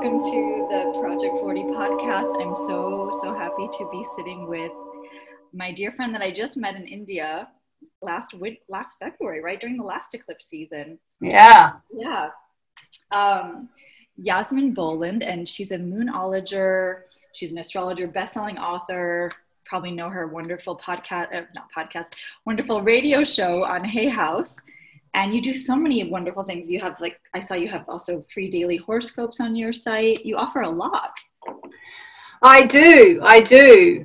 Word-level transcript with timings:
welcome 0.00 0.20
to 0.20 0.68
the 0.70 0.96
Project 1.00 1.34
40 1.40 1.62
podcast. 1.62 2.40
I'm 2.40 2.54
so, 2.68 3.18
so 3.20 3.34
happy 3.34 3.66
to 3.78 3.88
be 3.90 4.04
sitting 4.16 4.46
with 4.46 4.70
my 5.52 5.72
dear 5.72 5.90
friend 5.90 6.14
that 6.14 6.22
I 6.22 6.30
just 6.30 6.56
met 6.56 6.76
in 6.76 6.86
India 6.86 7.48
last 8.00 8.32
week, 8.32 8.60
last 8.68 8.98
February, 9.00 9.42
right 9.42 9.60
during 9.60 9.76
the 9.76 9.82
last 9.82 10.14
eclipse 10.14 10.46
season. 10.46 11.00
Yeah. 11.20 11.72
Yeah. 11.92 12.28
Um, 13.10 13.70
Yasmin 14.16 14.72
Boland, 14.72 15.24
and 15.24 15.48
she's 15.48 15.72
a 15.72 15.78
moonologer. 15.78 17.00
She's 17.32 17.50
an 17.50 17.58
astrologer, 17.58 18.06
best-selling 18.06 18.56
author. 18.56 19.32
Probably 19.64 19.90
know 19.90 20.10
her 20.10 20.28
wonderful 20.28 20.78
podcast, 20.78 21.34
uh, 21.34 21.42
not 21.56 21.70
podcast, 21.76 22.12
wonderful 22.46 22.82
radio 22.82 23.24
show 23.24 23.64
on 23.64 23.82
Hay 23.82 24.06
House 24.06 24.54
and 25.18 25.34
you 25.34 25.42
do 25.42 25.52
so 25.52 25.74
many 25.74 26.08
wonderful 26.08 26.44
things. 26.44 26.70
You 26.70 26.80
have 26.80 27.00
like 27.00 27.20
i 27.34 27.40
saw 27.40 27.54
you 27.54 27.68
have 27.68 27.84
also 27.88 28.22
free 28.32 28.48
daily 28.48 28.76
horoscopes 28.76 29.40
on 29.40 29.56
your 29.56 29.72
site. 29.72 30.24
You 30.24 30.36
offer 30.36 30.60
a 30.60 30.70
lot. 30.70 31.14
I 32.42 32.62
do. 32.62 33.20
I 33.22 33.40
do. 33.40 34.04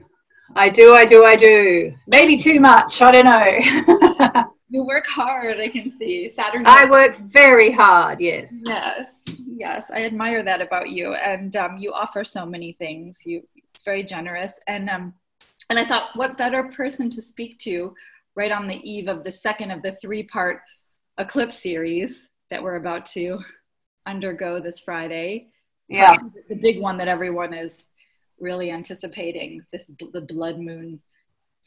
I 0.56 0.70
do. 0.70 0.94
I 0.96 1.06
do. 1.06 1.24
I 1.24 1.36
do. 1.36 1.94
Maybe 2.08 2.36
too 2.38 2.60
much. 2.60 3.02
I 3.02 3.12
don't 3.12 3.26
know. 3.26 4.44
You 4.76 4.88
work 4.88 5.06
hard 5.06 5.60
i 5.60 5.68
can 5.68 5.96
see. 6.00 6.28
Saturn 6.28 6.64
i 6.66 6.90
work 6.90 7.20
very 7.20 7.72
hard 7.72 8.20
yes. 8.20 8.50
Yes. 8.66 9.20
Yes. 9.66 9.92
I 9.92 10.04
admire 10.04 10.42
that 10.42 10.62
about 10.62 10.90
you. 10.90 11.14
And 11.14 11.56
um, 11.56 11.78
you 11.78 11.94
offer 11.94 12.24
so 12.24 12.44
many 12.44 12.72
things. 12.72 13.22
You 13.24 13.44
it's 13.70 13.84
very 13.84 14.04
generous. 14.04 14.54
And 14.66 14.90
um 14.90 15.14
and 15.70 15.78
i 15.78 15.86
thought 15.86 16.10
what 16.16 16.40
better 16.40 16.64
person 16.82 17.08
to 17.12 17.22
speak 17.22 17.60
to 17.68 17.94
right 18.36 18.52
on 18.52 18.68
the 18.68 18.82
eve 18.94 19.08
of 19.08 19.24
the 19.24 19.32
second 19.32 19.70
of 19.70 19.84
the 19.84 19.92
three 19.92 20.24
part 20.24 20.62
Eclipse 21.18 21.60
series 21.60 22.30
that 22.50 22.62
we're 22.62 22.76
about 22.76 23.06
to 23.08 23.40
undergo 24.06 24.60
this 24.60 24.82
Friday. 24.82 25.48
Yeah. 25.88 26.14
The 26.50 26.56
big 26.56 26.82
one 26.82 26.98
that 26.98 27.08
everyone 27.08 27.54
is 27.54 27.84
really 28.40 28.72
anticipating 28.72 29.66
this 29.72 29.90
the 30.12 30.22
blood 30.22 30.60
moon 30.60 31.00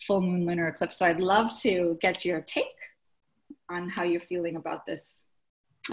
full 0.01 0.21
moon 0.21 0.47
lunar 0.47 0.69
eclipse. 0.69 0.99
So 0.99 1.07
I'd 1.07 1.21
love 1.21 1.51
to 1.61 1.99
get 2.01 2.25
your 2.25 2.41
take 2.41 2.67
on 3.71 3.89
how 3.89 4.03
you're 4.03 4.21
feeling 4.21 4.57
about 4.57 4.87
this. 4.87 5.03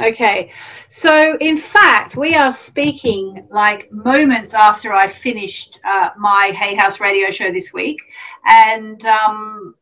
Okay, 0.02 0.52
so 0.90 1.38
in 1.40 1.62
fact, 1.62 2.18
we 2.18 2.34
are 2.34 2.52
speaking 2.52 3.48
like 3.52 3.92
moments 3.92 4.56
after 4.56 4.92
I 4.92 5.08
finished 5.08 5.80
uh, 5.86 6.10
my 6.18 6.52
Hay 6.58 6.74
House 6.74 7.00
radio 7.00 7.30
show 7.30 7.52
this 7.52 7.74
week, 7.74 8.02
and 8.44 9.06
um, 9.06 9.76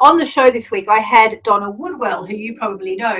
on 0.00 0.18
the 0.18 0.26
show 0.26 0.50
this 0.50 0.70
week, 0.70 0.86
I 0.88 0.98
had 0.98 1.40
Donna 1.44 1.70
Woodwell, 1.70 2.26
who 2.26 2.34
you 2.34 2.56
probably 2.56 2.96
know. 2.96 3.16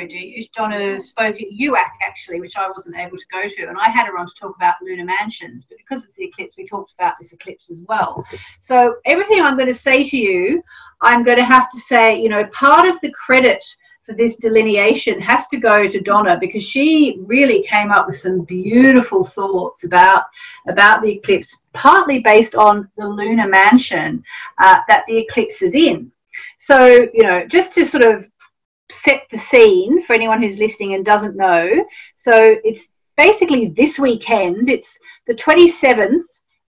Donna 0.56 1.00
spoke 1.00 1.36
at 1.36 1.50
UAC 1.60 1.86
actually, 2.04 2.40
which 2.40 2.56
I 2.56 2.68
wasn't 2.68 2.96
able 2.96 3.16
to 3.16 3.24
go 3.30 3.46
to, 3.46 3.68
and 3.68 3.78
I 3.78 3.90
had 3.90 4.06
her 4.06 4.18
on 4.18 4.26
to 4.26 4.32
talk 4.38 4.56
about 4.56 4.74
lunar 4.82 5.04
mansions. 5.04 5.66
But 5.68 5.78
because 5.78 6.04
it's 6.04 6.16
the 6.16 6.24
eclipse, 6.24 6.56
we 6.56 6.66
talked 6.66 6.92
about 6.98 7.14
this 7.20 7.32
eclipse 7.32 7.70
as 7.70 7.78
well. 7.88 8.24
So 8.60 8.96
everything 9.06 9.40
I'm 9.40 9.56
going 9.56 9.72
to 9.72 9.78
say 9.78 10.04
to 10.04 10.16
you, 10.16 10.62
I'm 11.00 11.22
going 11.22 11.38
to 11.38 11.44
have 11.44 11.70
to 11.70 11.78
say, 11.78 12.18
you 12.18 12.28
know, 12.28 12.46
part 12.46 12.88
of 12.88 12.96
the 13.02 13.12
credit 13.12 13.64
for 14.04 14.14
this 14.14 14.36
delineation 14.36 15.20
has 15.20 15.46
to 15.48 15.56
go 15.56 15.88
to 15.88 16.00
Donna 16.00 16.36
because 16.38 16.64
she 16.64 17.18
really 17.20 17.64
came 17.68 17.90
up 17.90 18.06
with 18.06 18.18
some 18.18 18.42
beautiful 18.42 19.24
thoughts 19.24 19.84
about 19.84 20.24
about 20.68 21.02
the 21.02 21.12
eclipse, 21.12 21.56
partly 21.72 22.18
based 22.18 22.54
on 22.54 22.88
the 22.96 23.06
lunar 23.06 23.48
mansion 23.48 24.22
uh, 24.58 24.78
that 24.88 25.04
the 25.06 25.16
eclipse 25.16 25.62
is 25.62 25.74
in. 25.74 26.10
So, 26.64 27.08
you 27.12 27.22
know, 27.22 27.46
just 27.46 27.74
to 27.74 27.84
sort 27.84 28.04
of 28.04 28.26
set 28.90 29.22
the 29.30 29.36
scene 29.36 30.02
for 30.04 30.14
anyone 30.14 30.42
who's 30.42 30.58
listening 30.58 30.94
and 30.94 31.04
doesn't 31.04 31.36
know. 31.36 31.84
So, 32.16 32.56
it's 32.64 32.84
basically 33.18 33.74
this 33.76 33.98
weekend, 33.98 34.70
it's 34.70 34.98
the 35.26 35.34
27th 35.34 36.24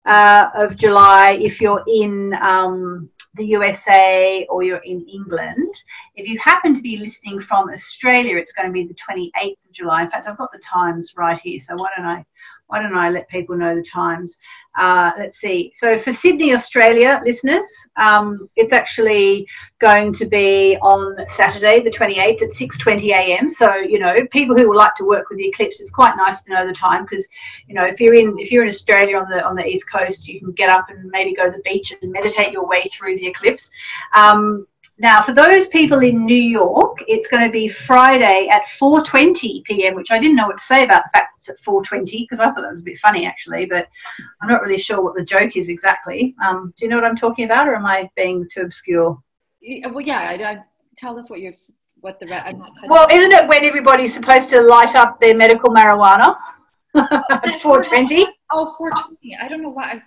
uh, 0.05 0.49
of 0.53 0.75
July 0.75 1.39
if 1.41 1.61
you're 1.61 1.83
in 1.87 2.33
um, 2.41 3.09
the 3.35 3.45
USA 3.45 4.45
or 4.49 4.63
you're 4.63 4.83
in 4.83 5.05
England. 5.07 5.73
If 6.15 6.27
you 6.27 6.39
happen 6.43 6.75
to 6.75 6.81
be 6.81 6.97
listening 6.97 7.39
from 7.39 7.69
Australia, 7.69 8.37
it's 8.37 8.51
going 8.51 8.67
to 8.67 8.73
be 8.73 8.87
the 8.87 8.95
28th 8.95 9.51
of 9.65 9.71
July. 9.71 10.03
In 10.03 10.09
fact, 10.09 10.27
I've 10.27 10.37
got 10.37 10.51
the 10.51 10.59
times 10.59 11.13
right 11.15 11.39
here, 11.41 11.61
so 11.65 11.75
why 11.75 11.89
don't 11.95 12.05
I 12.05 12.25
why 12.67 12.81
don't 12.81 12.97
I 12.97 13.11
let 13.11 13.29
people 13.29 13.55
know 13.55 13.75
the 13.75 13.83
times? 13.83 14.37
Uh, 14.77 15.11
let's 15.17 15.39
see. 15.39 15.71
So 15.77 15.97
for 15.97 16.11
Sydney, 16.11 16.53
Australia 16.53 17.21
listeners, 17.23 17.65
um, 17.95 18.49
it's 18.57 18.73
actually 18.73 19.47
going 19.79 20.11
to 20.13 20.25
be 20.25 20.77
on 20.81 21.15
Saturday, 21.29 21.81
the 21.81 21.91
28th 21.91 22.41
at 22.41 22.49
6:20 22.49 23.11
a.m. 23.11 23.49
So 23.49 23.75
you 23.75 23.99
know, 23.99 24.25
people 24.31 24.57
who 24.57 24.67
would 24.67 24.77
like 24.77 24.95
to 24.95 25.05
work 25.05 25.29
with 25.29 25.37
the 25.37 25.47
eclipse, 25.47 25.79
it's 25.79 25.89
quite 25.89 26.17
nice 26.17 26.41
to 26.43 26.53
know 26.53 26.67
the 26.67 26.73
time 26.73 27.03
because 27.03 27.25
you 27.67 27.75
know, 27.75 27.85
if 27.85 28.01
you're 28.01 28.15
in 28.15 28.37
if 28.37 28.51
you're 28.51 28.63
in 28.63 28.69
Australia 28.69 29.17
on 29.17 29.29
the 29.29 29.45
on 29.45 29.55
the 29.55 29.65
east 29.65 29.85
coast, 29.89 30.27
you 30.27 30.39
can 30.41 30.51
get 30.51 30.69
up 30.69 30.89
and 30.89 31.09
maybe 31.09 31.33
go 31.33 31.45
to 31.45 31.51
the 31.51 31.63
beach 31.63 31.93
and 32.01 32.11
meditate 32.11 32.51
your 32.51 32.67
way 32.67 32.83
through 32.91 33.15
the 33.15 33.27
eclipse. 33.27 33.69
Um, 34.13 34.67
now, 34.97 35.21
for 35.21 35.33
those 35.33 35.67
people 35.67 35.99
in 35.99 36.25
New 36.25 36.35
York, 36.35 36.99
it's 37.07 37.27
going 37.27 37.43
to 37.43 37.51
be 37.51 37.67
Friday 37.67 38.47
at 38.49 38.61
4:20 38.79 39.63
p.m., 39.65 39.93
which 39.93 40.09
I 40.09 40.19
didn't 40.19 40.37
know 40.37 40.47
what 40.47 40.57
to 40.57 40.63
say 40.63 40.83
about 40.83 41.03
the 41.03 41.09
fact 41.17 41.33
it's 41.37 41.49
at 41.49 41.59
4:20 41.59 42.05
because 42.05 42.39
I 42.39 42.45
thought 42.45 42.61
that 42.61 42.71
was 42.71 42.79
a 42.79 42.85
bit 42.85 42.99
funny 42.99 43.25
actually, 43.25 43.65
but 43.65 43.89
I'm 44.41 44.47
not 44.47 44.61
really 44.61 44.77
sure 44.77 45.01
what 45.01 45.15
the 45.15 45.23
joke 45.23 45.57
is 45.57 45.67
exactly. 45.67 46.33
Um, 46.45 46.73
do 46.77 46.85
you 46.85 46.89
know 46.89 46.95
what 46.95 47.03
I'm 47.03 47.17
talking 47.17 47.43
about, 47.43 47.67
or 47.67 47.75
am 47.75 47.85
I 47.85 48.09
being 48.15 48.47
too 48.51 48.61
obscure? 48.61 49.21
Well, 49.91 50.01
yeah, 50.01 50.19
I, 50.19 50.51
I, 50.51 50.63
tell 50.95 51.19
us 51.19 51.29
what 51.29 51.41
you're 51.41 51.53
what 51.99 52.19
the 52.21 52.33
I'm 52.33 52.59
not. 52.59 52.71
Well, 52.87 53.07
isn't 53.11 53.33
it 53.33 53.49
when 53.49 53.65
everybody's 53.65 54.13
supposed 54.13 54.49
to 54.51 54.61
light 54.61 54.95
up 54.95 55.19
their 55.19 55.35
medical 55.35 55.69
marijuana? 55.69 56.37
4:20. 56.95 58.25
Oh, 58.51 58.75
4:20. 58.79 59.41
I 59.41 59.47
don't 59.47 59.61
know 59.61 59.69
why. 59.69 60.01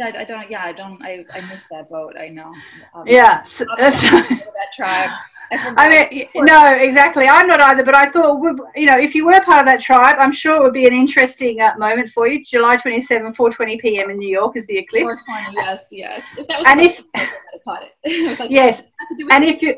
Yeah, 0.00 0.12
I 0.16 0.24
don't. 0.24 0.50
Yeah, 0.50 0.64
I 0.64 0.72
don't. 0.72 1.02
I, 1.02 1.26
I 1.34 1.40
missed 1.42 1.66
that 1.70 1.90
boat. 1.90 2.16
I 2.18 2.28
know. 2.28 2.50
Um, 2.94 3.06
yeah, 3.06 3.44
that 3.58 4.70
tribe. 4.74 5.10
I, 5.52 5.74
I 5.76 5.88
mean, 5.88 6.28
no, 6.36 6.74
exactly. 6.74 7.26
I'm 7.28 7.46
not 7.46 7.60
either, 7.60 7.84
but 7.84 7.94
I 7.96 8.08
thought, 8.08 8.40
you 8.76 8.86
know, 8.86 8.98
if 8.98 9.14
you 9.14 9.26
were 9.26 9.38
part 9.44 9.66
of 9.66 9.68
that 9.68 9.80
tribe, 9.80 10.16
I'm 10.18 10.32
sure 10.32 10.56
it 10.56 10.62
would 10.62 10.72
be 10.72 10.86
an 10.86 10.94
interesting 10.94 11.60
uh, 11.60 11.72
moment 11.76 12.08
for 12.10 12.28
you. 12.28 12.42
July 12.44 12.76
27, 12.76 13.34
4:20 13.34 13.80
p.m. 13.80 14.10
in 14.10 14.16
New 14.16 14.28
York 14.28 14.56
is 14.56 14.66
the 14.66 14.78
eclipse. 14.78 15.22
4:20, 15.28 15.52
yes, 15.54 15.86
yes. 15.90 16.22
If 16.38 16.46
that 16.48 16.58
was 16.60 16.66
and 16.66 16.80
if, 16.80 17.02
I 17.14 17.28
caught 17.64 17.82
it. 17.82 18.38
like, 18.38 18.50
yes, 18.50 18.82
and 19.30 19.44
if 19.44 19.60
you, 19.60 19.76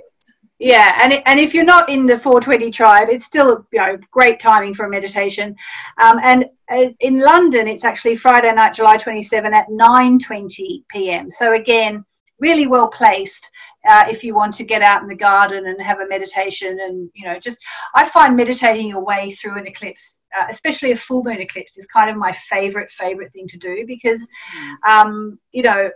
yeah, 0.63 1.01
and 1.03 1.15
and 1.27 1.41
if 1.41 1.55
you're 1.55 1.65
not 1.65 1.89
in 1.89 2.07
the 2.07 2.21
420 2.21 2.71
tribe, 2.71 3.09
it's 3.11 3.27
still 3.27 3.67
you 3.73 3.81
know 3.81 3.99
great 4.11 4.39
timing 4.39 4.75
for 4.75 4.87
a 4.87 4.91
meditation. 4.91 5.57
Um, 6.01 6.21
and 6.23 6.45
uh, 6.71 6.93
in 7.01 7.21
London, 7.21 7.67
it's 7.67 7.85
actually 7.85 8.17
Friday 8.17 8.53
night, 8.53 8.75
July 8.75 8.97
27 8.97 9.53
at 9.53 9.67
9:20 9.69 10.85
p.m. 10.89 11.31
So 11.31 11.55
again, 11.55 12.05
really 12.39 12.69
well 12.69 12.89
placed 12.89 13.51
uh, 13.89 14.05
if 14.09 14.23
you 14.23 14.35
want 14.35 14.55
to 14.55 14.65
get 14.65 14.83
out 14.83 15.03
in 15.03 15.09
the 15.09 15.15
garden 15.15 15.67
and 15.67 15.81
have 15.81 16.01
a 16.01 16.07
meditation 16.07 16.79
and 16.81 17.11
you 17.15 17.25
know 17.25 17.39
just 17.39 17.59
i 17.95 18.09
find 18.09 18.37
meditating 18.37 18.87
your 18.89 19.05
way 19.05 19.33
through 19.33 19.59
an 19.59 19.67
eclipse 19.67 20.19
uh, 20.39 20.47
especially 20.51 20.93
a 20.93 20.97
full 20.97 21.23
moon 21.25 21.41
eclipse 21.41 21.77
is 21.77 21.87
kind 21.87 22.11
of 22.11 22.17
my 22.17 22.37
favorite 22.49 22.91
favorite 22.93 23.33
thing 23.33 23.49
to 23.49 23.59
do 23.59 23.85
because 23.87 24.27
mm. 24.57 24.75
um, 24.89 25.39
you 25.53 25.63
know 25.63 25.91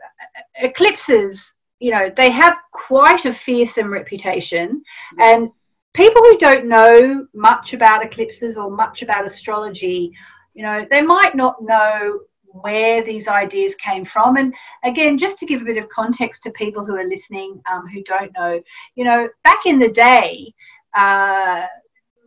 eclipses 0.60 1.54
you 1.78 1.90
know, 1.90 2.10
they 2.16 2.30
have 2.30 2.56
quite 2.72 3.24
a 3.24 3.34
fearsome 3.34 3.92
reputation. 3.92 4.82
Yes. 5.18 5.40
And 5.40 5.50
people 5.94 6.22
who 6.22 6.38
don't 6.38 6.66
know 6.66 7.26
much 7.34 7.72
about 7.72 8.04
eclipses 8.04 8.56
or 8.56 8.70
much 8.70 9.02
about 9.02 9.26
astrology, 9.26 10.12
you 10.54 10.62
know, 10.62 10.86
they 10.90 11.02
might 11.02 11.34
not 11.34 11.62
know 11.62 12.20
where 12.44 13.04
these 13.04 13.28
ideas 13.28 13.74
came 13.74 14.04
from. 14.04 14.36
And 14.36 14.54
again, 14.84 15.18
just 15.18 15.38
to 15.38 15.46
give 15.46 15.60
a 15.60 15.66
bit 15.66 15.76
of 15.76 15.88
context 15.88 16.42
to 16.44 16.50
people 16.52 16.84
who 16.84 16.96
are 16.96 17.06
listening 17.06 17.60
um, 17.70 17.86
who 17.86 18.02
don't 18.02 18.32
know, 18.36 18.60
you 18.94 19.04
know, 19.04 19.28
back 19.44 19.60
in 19.66 19.78
the 19.78 19.88
day, 19.88 20.54
uh, 20.94 21.66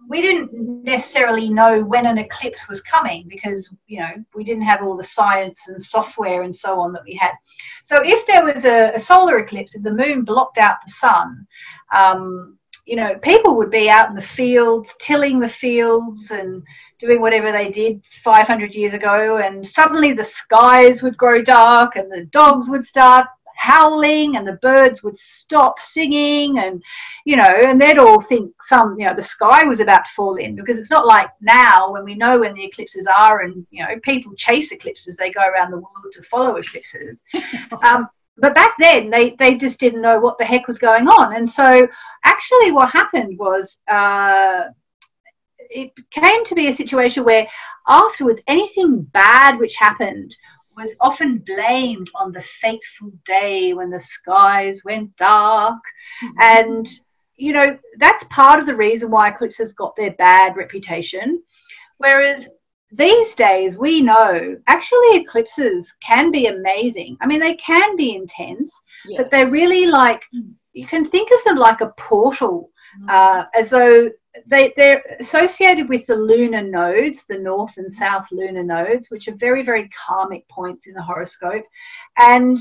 we 0.09 0.21
didn't 0.21 0.49
necessarily 0.83 1.49
know 1.49 1.83
when 1.83 2.07
an 2.07 2.17
eclipse 2.17 2.67
was 2.67 2.81
coming 2.81 3.27
because 3.29 3.69
you 3.87 3.99
know 3.99 4.09
we 4.35 4.43
didn't 4.43 4.63
have 4.63 4.83
all 4.83 4.97
the 4.97 5.03
science 5.03 5.59
and 5.67 5.81
software 5.81 6.41
and 6.41 6.55
so 6.55 6.79
on 6.79 6.91
that 6.91 7.03
we 7.05 7.15
had. 7.15 7.31
So 7.83 8.01
if 8.03 8.25
there 8.27 8.43
was 8.43 8.65
a, 8.65 8.91
a 8.95 8.99
solar 8.99 9.39
eclipse 9.39 9.75
and 9.75 9.85
the 9.85 9.93
moon 9.93 10.25
blocked 10.25 10.57
out 10.57 10.77
the 10.85 10.91
sun 10.91 11.47
um, 11.93 12.57
you 12.85 12.95
know 12.95 13.15
people 13.21 13.55
would 13.55 13.69
be 13.69 13.89
out 13.89 14.09
in 14.09 14.15
the 14.15 14.21
fields 14.21 14.95
tilling 14.99 15.39
the 15.39 15.47
fields 15.47 16.31
and 16.31 16.63
doing 16.99 17.21
whatever 17.21 17.51
they 17.51 17.69
did 17.69 18.03
500 18.23 18.73
years 18.73 18.93
ago 18.93 19.37
and 19.37 19.65
suddenly 19.65 20.11
the 20.11 20.23
skies 20.23 21.03
would 21.03 21.15
grow 21.15 21.41
dark 21.41 21.95
and 21.95 22.11
the 22.11 22.25
dogs 22.31 22.67
would 22.67 22.85
start 22.85 23.25
howling 23.59 24.37
and 24.37 24.47
the 24.47 24.59
birds 24.61 25.03
would 25.03 25.19
stop 25.19 25.79
singing 25.79 26.59
and 26.59 26.81
you 27.25 27.35
know 27.35 27.43
and 27.43 27.79
they'd 27.79 27.97
all 27.97 28.21
think 28.21 28.51
some 28.63 28.97
you 28.97 29.05
know 29.05 29.13
the 29.13 29.21
sky 29.21 29.65
was 29.65 29.81
about 29.81 30.05
to 30.05 30.11
fall 30.15 30.35
in 30.35 30.55
because 30.55 30.79
it's 30.79 30.89
not 30.89 31.05
like 31.05 31.27
now 31.41 31.91
when 31.91 32.05
we 32.05 32.15
know 32.15 32.39
when 32.39 32.53
the 32.53 32.63
eclipses 32.63 33.05
are 33.05 33.41
and 33.41 33.67
you 33.69 33.83
know 33.83 33.89
people 34.03 34.33
chase 34.35 34.71
eclipses 34.71 35.17
they 35.17 35.31
go 35.31 35.41
around 35.41 35.71
the 35.71 35.77
world 35.77 36.13
to 36.13 36.23
follow 36.23 36.55
eclipses. 36.55 37.21
Um, 37.85 38.09
but 38.37 38.55
back 38.55 38.75
then 38.79 39.09
they, 39.09 39.35
they 39.37 39.55
just 39.55 39.79
didn't 39.79 40.01
know 40.01 40.19
what 40.19 40.37
the 40.37 40.45
heck 40.45 40.67
was 40.67 40.77
going 40.77 41.07
on. 41.07 41.35
And 41.35 41.49
so 41.49 41.87
actually 42.25 42.71
what 42.71 42.89
happened 42.89 43.37
was 43.37 43.77
uh, 43.87 44.63
it 45.69 45.91
came 46.11 46.45
to 46.45 46.55
be 46.55 46.67
a 46.67 46.73
situation 46.73 47.23
where 47.23 47.47
afterwards, 47.87 48.41
anything 48.47 49.01
bad 49.01 49.59
which 49.59 49.75
happened 49.75 50.35
was 50.79 50.95
often 50.99 51.43
blamed 51.45 52.09
on 52.15 52.31
the 52.31 52.43
fateful 52.61 53.11
day 53.25 53.73
when 53.73 53.89
the 53.89 53.99
skies 53.99 54.83
went 54.83 55.15
dark. 55.17 55.81
Mm-hmm. 56.23 56.41
And, 56.41 56.89
you 57.35 57.53
know, 57.53 57.77
that's 57.99 58.23
part 58.29 58.59
of 58.59 58.65
the 58.65 58.75
reason 58.75 59.11
why 59.11 59.29
eclipses 59.29 59.73
got 59.73 59.95
their 59.95 60.11
bad 60.11 60.55
reputation. 60.55 61.43
Whereas 61.97 62.49
these 62.91 63.35
days 63.35 63.77
we 63.77 64.01
know 64.01 64.57
actually 64.67 65.17
eclipses 65.17 65.93
can 66.05 66.31
be 66.31 66.47
amazing. 66.47 67.17
I 67.21 67.27
mean, 67.27 67.39
they 67.39 67.55
can 67.55 67.95
be 67.95 68.15
intense, 68.15 68.71
yes. 69.05 69.21
but 69.21 69.31
they're 69.31 69.51
really 69.51 69.85
like, 69.85 70.21
you 70.73 70.87
can 70.87 71.05
think 71.05 71.29
of 71.31 71.43
them 71.43 71.57
like 71.57 71.81
a 71.81 71.93
portal, 71.97 72.71
mm-hmm. 73.01 73.09
uh, 73.09 73.45
as 73.53 73.69
though 73.69 74.09
they, 74.47 74.73
they're 74.75 75.03
associated 75.19 75.89
with 75.89 76.05
the 76.05 76.15
lunar 76.15 76.61
nodes, 76.61 77.25
the 77.27 77.37
north 77.37 77.77
and 77.77 77.93
south 77.93 78.27
lunar 78.31 78.63
nodes, 78.63 79.09
which 79.09 79.27
are 79.27 79.35
very, 79.35 79.63
very 79.63 79.89
karmic 79.89 80.47
points 80.49 80.87
in 80.87 80.93
the 80.93 81.01
horoscope. 81.01 81.63
And 82.17 82.57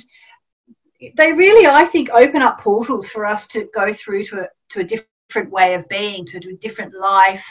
they 1.17 1.33
really, 1.33 1.67
I 1.67 1.85
think, 1.85 2.11
open 2.11 2.43
up 2.43 2.61
portals 2.61 3.09
for 3.09 3.25
us 3.25 3.47
to 3.49 3.69
go 3.75 3.93
through 3.93 4.25
to 4.25 4.41
a, 4.41 4.49
to 4.71 4.81
a 4.81 4.85
different 4.85 5.51
way 5.51 5.75
of 5.75 5.89
being, 5.89 6.27
to 6.27 6.39
a 6.39 6.57
different 6.57 6.95
life. 6.95 7.47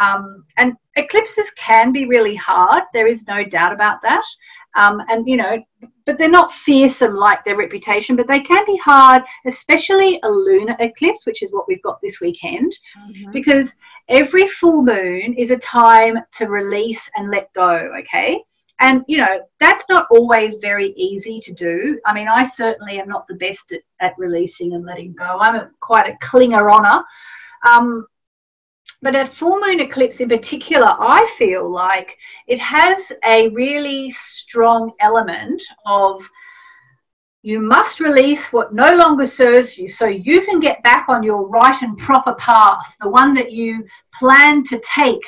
Um, 0.00 0.44
and 0.56 0.74
eclipses 0.96 1.50
can 1.56 1.92
be 1.92 2.06
really 2.06 2.36
hard, 2.36 2.84
there 2.94 3.06
is 3.06 3.26
no 3.26 3.44
doubt 3.44 3.72
about 3.72 4.00
that. 4.02 4.24
Um, 4.76 5.02
and, 5.08 5.26
you 5.26 5.36
know, 5.36 5.62
but 6.06 6.16
they're 6.16 6.28
not 6.28 6.52
fearsome 6.52 7.14
like 7.14 7.44
their 7.44 7.56
reputation, 7.56 8.16
but 8.16 8.28
they 8.28 8.40
can 8.40 8.64
be 8.66 8.80
hard, 8.84 9.22
especially 9.46 10.20
a 10.22 10.30
lunar 10.30 10.76
eclipse, 10.78 11.26
which 11.26 11.42
is 11.42 11.52
what 11.52 11.66
we've 11.66 11.82
got 11.82 12.00
this 12.00 12.20
weekend, 12.20 12.72
mm-hmm. 12.98 13.32
because 13.32 13.74
every 14.08 14.48
full 14.48 14.82
moon 14.82 15.34
is 15.34 15.50
a 15.50 15.56
time 15.58 16.18
to 16.36 16.46
release 16.46 17.10
and 17.16 17.30
let 17.30 17.52
go, 17.54 17.92
okay? 17.98 18.40
And, 18.80 19.04
you 19.08 19.18
know, 19.18 19.42
that's 19.60 19.84
not 19.88 20.06
always 20.10 20.56
very 20.56 20.94
easy 20.96 21.38
to 21.40 21.52
do. 21.52 22.00
I 22.06 22.14
mean, 22.14 22.28
I 22.28 22.44
certainly 22.44 22.98
am 22.98 23.08
not 23.08 23.26
the 23.28 23.34
best 23.34 23.72
at, 23.72 23.82
at 24.00 24.14
releasing 24.18 24.72
and 24.72 24.86
letting 24.86 25.12
go. 25.12 25.38
I'm 25.38 25.56
a, 25.56 25.70
quite 25.80 26.08
a 26.08 26.24
clinger 26.24 26.72
honor. 26.72 27.04
Um, 27.68 28.06
but 29.02 29.16
a 29.16 29.26
full 29.26 29.58
moon 29.60 29.80
eclipse 29.80 30.20
in 30.20 30.28
particular, 30.28 30.88
I 30.88 31.26
feel 31.38 31.70
like 31.70 32.16
it 32.46 32.58
has 32.58 33.12
a 33.24 33.48
really 33.48 34.10
strong 34.10 34.92
element 35.00 35.62
of 35.86 36.22
you 37.42 37.60
must 37.60 38.00
release 38.00 38.52
what 38.52 38.74
no 38.74 38.94
longer 38.94 39.24
serves 39.24 39.78
you 39.78 39.88
so 39.88 40.06
you 40.06 40.44
can 40.44 40.60
get 40.60 40.82
back 40.82 41.06
on 41.08 41.22
your 41.22 41.48
right 41.48 41.80
and 41.80 41.96
proper 41.96 42.34
path, 42.34 42.94
the 43.00 43.08
one 43.08 43.32
that 43.34 43.50
you 43.50 43.86
planned 44.18 44.66
to 44.68 44.82
take 44.94 45.24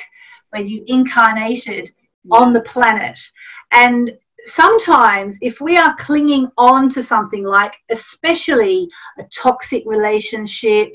when 0.51 0.67
you 0.67 0.83
incarnated 0.85 1.89
on 2.31 2.53
the 2.53 2.61
planet. 2.61 3.19
And 3.71 4.11
sometimes 4.45 5.37
if 5.41 5.61
we 5.61 5.77
are 5.77 5.95
clinging 5.97 6.49
on 6.57 6.89
to 6.89 7.01
something 7.01 7.43
like 7.43 7.73
especially 7.89 8.89
a 9.17 9.23
toxic 9.33 9.83
relationship 9.85 10.91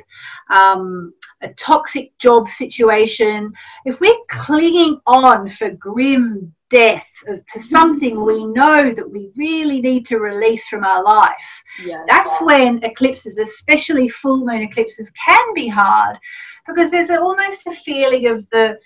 um, 0.51 1.13
a 1.43 1.49
toxic 1.55 2.17
job 2.19 2.51
situation, 2.51 3.53
if 3.85 4.01
we're 4.01 4.13
clinging 4.29 5.01
on 5.07 5.49
for 5.49 5.71
grim 5.71 6.53
death 6.71 7.07
to 7.27 7.61
something 7.61 8.25
we 8.25 8.45
know 8.45 8.93
that 8.93 9.11
we 9.11 9.31
really 9.37 9.81
need 9.81 10.05
to 10.07 10.19
release 10.19 10.67
from 10.69 10.85
our 10.85 11.03
life, 11.03 11.33
yes. 11.85 12.05
that's 12.09 12.41
when 12.43 12.83
eclipses, 12.83 13.39
especially 13.39 14.09
full 14.09 14.45
moon 14.45 14.63
eclipses, 14.63 15.11
can 15.11 15.55
be 15.55 15.69
hard 15.69 16.19
because 16.67 16.91
there's 16.91 17.11
almost 17.11 17.67
a 17.67 17.73
feeling 17.73 18.27
of 18.27 18.49
the 18.51 18.79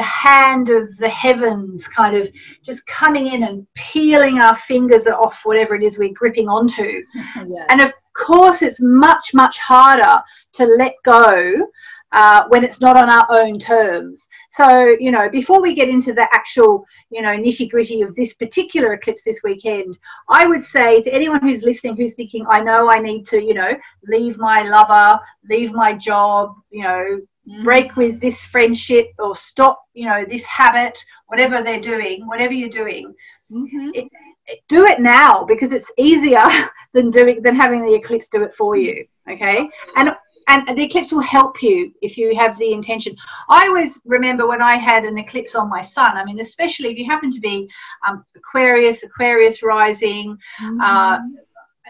the 0.00 0.06
hand 0.06 0.70
of 0.70 0.96
the 0.96 1.10
heavens 1.10 1.86
kind 1.86 2.16
of 2.16 2.26
just 2.64 2.86
coming 2.86 3.26
in 3.34 3.42
and 3.42 3.66
peeling 3.74 4.38
our 4.38 4.56
fingers 4.56 5.06
off 5.06 5.40
whatever 5.44 5.74
it 5.74 5.82
is 5.82 5.98
we're 5.98 6.14
gripping 6.14 6.48
onto. 6.48 7.02
yes. 7.46 7.66
And 7.68 7.82
of 7.82 7.92
course, 8.14 8.62
it's 8.62 8.80
much, 8.80 9.34
much 9.34 9.58
harder 9.58 10.22
to 10.54 10.64
let 10.64 10.94
go 11.04 11.52
uh, 12.12 12.44
when 12.48 12.64
it's 12.64 12.80
not 12.80 12.96
on 12.96 13.10
our 13.10 13.26
own 13.42 13.58
terms. 13.58 14.26
So, 14.52 14.96
you 14.98 15.10
know, 15.10 15.28
before 15.28 15.60
we 15.60 15.74
get 15.74 15.90
into 15.90 16.14
the 16.14 16.26
actual, 16.32 16.86
you 17.10 17.20
know, 17.20 17.36
nitty 17.36 17.70
gritty 17.70 18.00
of 18.00 18.14
this 18.14 18.32
particular 18.32 18.94
eclipse 18.94 19.22
this 19.24 19.42
weekend, 19.44 19.98
I 20.30 20.46
would 20.46 20.64
say 20.64 21.02
to 21.02 21.12
anyone 21.12 21.42
who's 21.42 21.62
listening 21.62 21.94
who's 21.94 22.14
thinking, 22.14 22.46
I 22.48 22.62
know 22.62 22.90
I 22.90 23.00
need 23.00 23.26
to, 23.28 23.44
you 23.44 23.52
know, 23.52 23.76
leave 24.04 24.38
my 24.38 24.62
lover, 24.62 25.20
leave 25.50 25.72
my 25.72 25.92
job, 25.92 26.54
you 26.70 26.84
know, 26.84 27.20
mm-hmm. 27.48 27.64
break 27.64 27.96
with 27.96 28.20
this 28.20 28.44
friendship 28.44 29.08
or 29.18 29.36
stop, 29.36 29.82
you 29.94 30.06
know, 30.06 30.24
this 30.28 30.44
habit, 30.44 30.98
whatever 31.26 31.62
they're 31.62 31.80
doing, 31.80 32.26
whatever 32.26 32.52
you're 32.52 32.68
doing. 32.68 33.14
Mm-hmm. 33.50 33.90
It, 33.94 34.08
do 34.68 34.84
it 34.84 35.00
now 35.00 35.44
because 35.44 35.72
it's 35.72 35.90
easier 35.96 36.44
than 36.92 37.10
doing 37.10 37.42
than 37.42 37.54
having 37.54 37.84
the 37.84 37.94
eclipse 37.94 38.28
do 38.28 38.42
it 38.42 38.54
for 38.54 38.76
you 38.76 39.06
okay 39.28 39.68
and 39.96 40.10
and 40.50 40.76
the 40.76 40.82
eclipse 40.82 41.12
will 41.12 41.20
help 41.20 41.62
you 41.62 41.92
if 42.02 42.18
you 42.18 42.36
have 42.36 42.58
the 42.58 42.72
intention. 42.72 43.14
I 43.48 43.68
always 43.68 44.00
remember 44.04 44.48
when 44.48 44.60
I 44.60 44.76
had 44.76 45.04
an 45.04 45.16
eclipse 45.16 45.54
on 45.54 45.68
my 45.68 45.80
sun. 45.80 46.16
I 46.16 46.24
mean, 46.24 46.40
especially 46.40 46.90
if 46.90 46.98
you 46.98 47.06
happen 47.06 47.32
to 47.32 47.40
be 47.40 47.68
um, 48.06 48.24
Aquarius, 48.34 49.04
Aquarius 49.04 49.62
rising, 49.62 50.36
mm-hmm. 50.60 50.80
uh, 50.80 51.18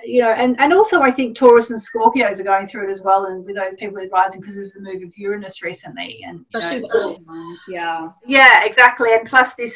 you 0.04 0.22
know, 0.22 0.30
and, 0.30 0.58
and 0.60 0.72
also 0.72 1.00
I 1.00 1.10
think 1.10 1.36
Taurus 1.36 1.70
and 1.70 1.80
Scorpios 1.80 2.38
are 2.40 2.44
going 2.44 2.66
through 2.66 2.88
it 2.88 2.92
as 2.92 3.02
well, 3.02 3.26
and 3.26 3.44
with 3.44 3.56
those 3.56 3.76
people 3.76 3.96
with 3.96 4.12
rising 4.12 4.40
because 4.40 4.56
of 4.56 4.72
the 4.74 4.80
move 4.80 5.02
of 5.02 5.16
Uranus 5.16 5.62
recently, 5.62 6.22
and 6.26 6.44
especially 6.54 6.80
know, 6.80 6.88
the 6.88 7.04
old 7.04 7.26
ones, 7.26 7.60
yeah, 7.68 8.08
yeah, 8.26 8.64
exactly, 8.64 9.14
and 9.14 9.28
plus 9.28 9.54
this 9.54 9.74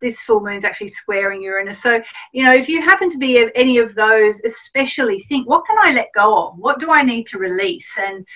this 0.00 0.20
full 0.20 0.40
moon 0.40 0.56
is 0.56 0.64
actually 0.64 0.90
squaring 0.90 1.42
Uranus. 1.42 1.80
So, 1.80 2.00
you 2.32 2.44
know, 2.44 2.52
if 2.52 2.68
you 2.68 2.82
happen 2.82 3.10
to 3.10 3.18
be 3.18 3.48
any 3.54 3.78
of 3.78 3.94
those, 3.94 4.40
especially 4.44 5.24
think, 5.28 5.48
what 5.48 5.64
can 5.66 5.76
I 5.80 5.92
let 5.92 6.08
go 6.14 6.48
of? 6.48 6.58
What 6.58 6.80
do 6.80 6.90
I 6.90 7.02
need 7.02 7.26
to 7.28 7.38
release? 7.38 7.88
And 7.98 8.26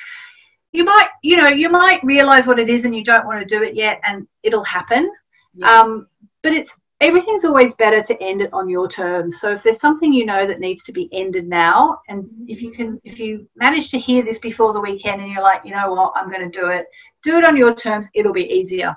you 0.73 0.85
might, 0.85 1.09
you 1.23 1.37
know, 1.37 1.49
you 1.49 1.69
might 1.69 2.03
realize 2.03 2.47
what 2.47 2.59
it 2.59 2.71
is 2.71 2.85
and 2.85 2.97
you 2.97 3.05
don't 3.05 3.27
want 3.27 3.41
to 3.41 3.45
do 3.45 3.63
it 3.63 3.75
yet, 3.75 4.01
and 4.05 4.27
it'll 4.43 4.65
happen. 4.65 5.11
Yeah. 5.55 5.81
Um, 5.81 6.07
but 6.43 6.53
it's 6.53 6.73
everything's 7.01 7.45
always 7.45 7.75
better 7.75 8.03
to 8.03 8.23
end 8.23 8.43
it 8.43 8.53
on 8.53 8.69
your 8.69 8.89
terms. 8.89 9.41
So 9.41 9.53
if 9.53 9.63
there's 9.63 9.81
something 9.81 10.13
you 10.13 10.27
know 10.27 10.47
that 10.47 10.61
needs 10.61 10.85
to 10.85 10.93
be 10.93 11.09
ended 11.13 11.49
now, 11.49 12.01
and 12.09 12.29
if 12.47 12.61
you 12.61 12.73
can, 12.73 13.01
if 13.05 13.19
you 13.19 13.49
manage 13.57 13.91
to 13.91 13.99
hear 13.99 14.23
this 14.23 14.39
before 14.39 14.73
the 14.73 14.81
weekend 14.81 15.21
and 15.21 15.31
you're 15.31 15.43
like, 15.43 15.63
you 15.65 15.73
know 15.73 15.93
what, 15.93 16.13
I'm 16.15 16.31
going 16.31 16.51
to 16.51 16.61
do 16.61 16.67
it, 16.67 16.87
do 17.23 17.39
it 17.39 17.47
on 17.47 17.57
your 17.57 17.75
terms. 17.75 18.07
It'll 18.15 18.33
be 18.33 18.53
easier. 18.53 18.97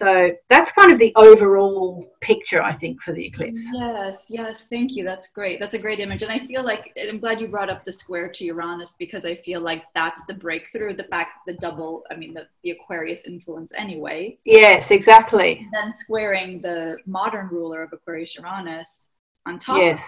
So 0.00 0.30
that's 0.48 0.72
kind 0.72 0.90
of 0.92 0.98
the 0.98 1.12
overall 1.14 2.10
picture, 2.22 2.62
I 2.62 2.74
think, 2.74 3.02
for 3.02 3.12
the 3.12 3.26
eclipse. 3.26 3.62
Yes, 3.70 4.28
yes, 4.30 4.64
thank 4.64 4.96
you. 4.96 5.04
That's 5.04 5.28
great. 5.28 5.60
That's 5.60 5.74
a 5.74 5.78
great 5.78 6.00
image. 6.00 6.22
And 6.22 6.32
I 6.32 6.38
feel 6.46 6.64
like 6.64 6.98
I'm 7.06 7.18
glad 7.18 7.38
you 7.38 7.48
brought 7.48 7.68
up 7.68 7.84
the 7.84 7.92
square 7.92 8.30
to 8.30 8.44
Uranus 8.46 8.96
because 8.98 9.26
I 9.26 9.34
feel 9.34 9.60
like 9.60 9.84
that's 9.94 10.22
the 10.26 10.32
breakthrough, 10.32 10.94
the 10.94 11.04
fact, 11.04 11.40
the 11.46 11.52
double, 11.52 12.04
I 12.10 12.16
mean, 12.16 12.32
the, 12.32 12.46
the 12.64 12.70
Aquarius 12.70 13.24
influence 13.24 13.72
anyway. 13.76 14.38
Yes, 14.46 14.90
exactly. 14.90 15.58
And 15.58 15.70
then 15.70 15.94
squaring 15.94 16.60
the 16.60 16.96
modern 17.04 17.48
ruler 17.48 17.82
of 17.82 17.92
Aquarius 17.92 18.36
Uranus 18.36 19.10
on 19.44 19.58
top. 19.58 19.82
Yes 19.82 20.02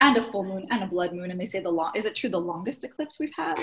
and 0.00 0.16
a 0.16 0.22
full 0.22 0.44
moon 0.44 0.66
and 0.70 0.82
a 0.82 0.86
blood 0.86 1.12
moon 1.12 1.30
and 1.30 1.40
they 1.40 1.46
say 1.46 1.60
the 1.60 1.70
long 1.70 1.90
is 1.94 2.04
it 2.04 2.16
true 2.16 2.30
the 2.30 2.38
longest 2.38 2.84
eclipse 2.84 3.18
we've 3.18 3.34
had 3.36 3.56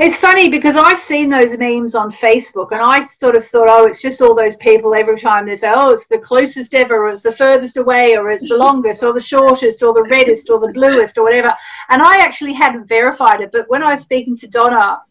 it's 0.00 0.16
funny 0.16 0.48
because 0.48 0.76
i've 0.76 1.02
seen 1.02 1.28
those 1.28 1.58
memes 1.58 1.94
on 1.94 2.12
facebook 2.12 2.72
and 2.72 2.80
i 2.80 3.06
sort 3.16 3.36
of 3.36 3.46
thought 3.46 3.68
oh 3.68 3.86
it's 3.86 4.00
just 4.00 4.20
all 4.20 4.34
those 4.34 4.56
people 4.56 4.94
every 4.94 5.20
time 5.20 5.46
they 5.46 5.56
say 5.56 5.72
oh 5.74 5.90
it's 5.90 6.06
the 6.08 6.18
closest 6.18 6.74
ever 6.74 7.06
or 7.06 7.10
it's 7.10 7.22
the 7.22 7.32
furthest 7.32 7.76
away 7.76 8.16
or 8.16 8.30
it's 8.30 8.48
the 8.48 8.56
longest 8.56 9.02
or 9.02 9.12
the 9.12 9.20
shortest 9.20 9.82
or 9.82 9.92
the 9.92 10.04
reddest 10.04 10.50
or 10.50 10.58
the 10.58 10.72
bluest 10.72 11.18
or 11.18 11.24
whatever. 11.24 11.52
And 11.90 12.02
i 12.02 12.14
actually 12.20 12.54
hadn't 12.54 12.86
verified 12.86 13.40
it 13.40 13.50
but 13.52 13.68
when 13.68 13.82
i 13.82 13.90
was 13.92 14.02
speaking 14.02 14.36
to 14.38 14.46
donna 14.46 15.02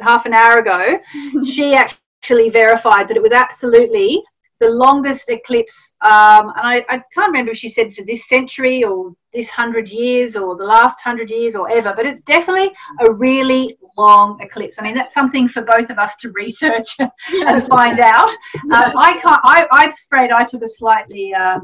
half 0.00 0.26
an 0.26 0.34
hour 0.34 0.58
ago 0.58 0.98
she 1.44 1.74
actually 1.74 2.50
verified 2.50 3.08
that 3.08 3.16
it 3.16 3.22
was 3.22 3.32
absolutely 3.32 4.22
the 4.60 4.68
longest 4.68 5.28
eclipse, 5.30 5.94
um, 6.02 6.52
and 6.54 6.66
I, 6.66 6.84
I, 6.90 7.02
can't 7.14 7.32
remember 7.32 7.52
if 7.52 7.58
she 7.58 7.70
said 7.70 7.94
for 7.94 8.04
this 8.04 8.28
century 8.28 8.84
or 8.84 9.14
this 9.32 9.48
hundred 9.48 9.88
years 9.88 10.36
or 10.36 10.56
the 10.56 10.64
last 10.64 11.00
hundred 11.00 11.30
years 11.30 11.54
or 11.54 11.70
ever, 11.70 11.92
but 11.94 12.06
it's 12.06 12.20
definitely 12.22 12.70
a 13.06 13.12
really 13.12 13.78
long 13.96 14.40
eclipse. 14.40 14.76
I 14.78 14.82
mean, 14.82 14.94
that's 14.94 15.14
something 15.14 15.48
for 15.48 15.62
both 15.62 15.90
of 15.90 15.98
us 15.98 16.16
to 16.16 16.30
research 16.32 16.96
yes. 16.98 17.10
and 17.32 17.64
find 17.66 18.00
out. 18.00 18.30
Um, 18.72 18.96
I 18.96 19.18
can't. 19.22 19.40
I, 19.44 19.66
I'm 19.72 19.90
afraid 19.90 20.30
I 20.30 20.44
took 20.44 20.62
a 20.62 20.68
slightly, 20.68 21.32
uh, 21.32 21.60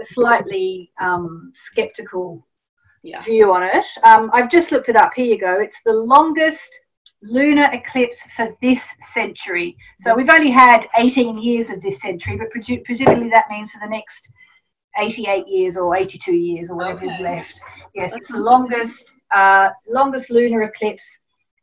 a 0.00 0.04
slightly 0.04 0.92
um, 1.00 1.52
skeptical 1.54 2.46
yeah. 3.02 3.20
view 3.22 3.52
on 3.52 3.62
it. 3.62 3.86
Um, 4.04 4.30
I've 4.32 4.50
just 4.50 4.72
looked 4.72 4.88
it 4.88 4.96
up. 4.96 5.12
Here 5.14 5.26
you 5.26 5.38
go. 5.38 5.60
It's 5.60 5.82
the 5.84 5.92
longest 5.92 6.70
lunar 7.22 7.70
eclipse 7.72 8.22
for 8.36 8.48
this 8.62 8.82
century. 9.12 9.76
So 10.00 10.14
we've 10.14 10.30
only 10.30 10.50
had 10.50 10.86
18 10.96 11.38
years 11.38 11.70
of 11.70 11.82
this 11.82 12.00
century, 12.00 12.36
but 12.36 12.48
presumably 12.50 13.28
that 13.30 13.44
means 13.50 13.70
for 13.70 13.80
the 13.80 13.90
next 13.90 14.30
88 14.98 15.46
years 15.48 15.76
or 15.76 15.94
82 15.96 16.32
years 16.32 16.70
or 16.70 16.76
whatever 16.76 17.04
okay. 17.04 17.14
is 17.14 17.20
left. 17.20 17.60
Yes, 17.94 18.10
That's 18.12 18.22
it's 18.22 18.30
the 18.30 18.38
longest 18.38 19.14
uh, 19.32 19.70
longest 19.88 20.30
lunar 20.30 20.62
eclipse 20.62 21.18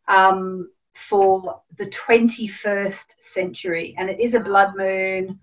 um, 0.08 0.70
for 0.96 1.62
the 1.78 1.88
21st 1.88 3.16
century, 3.20 3.96
and 3.98 4.10
it 4.10 4.20
is 4.20 4.34
a 4.34 4.40
blood 4.40 4.76
moon. 4.76 5.40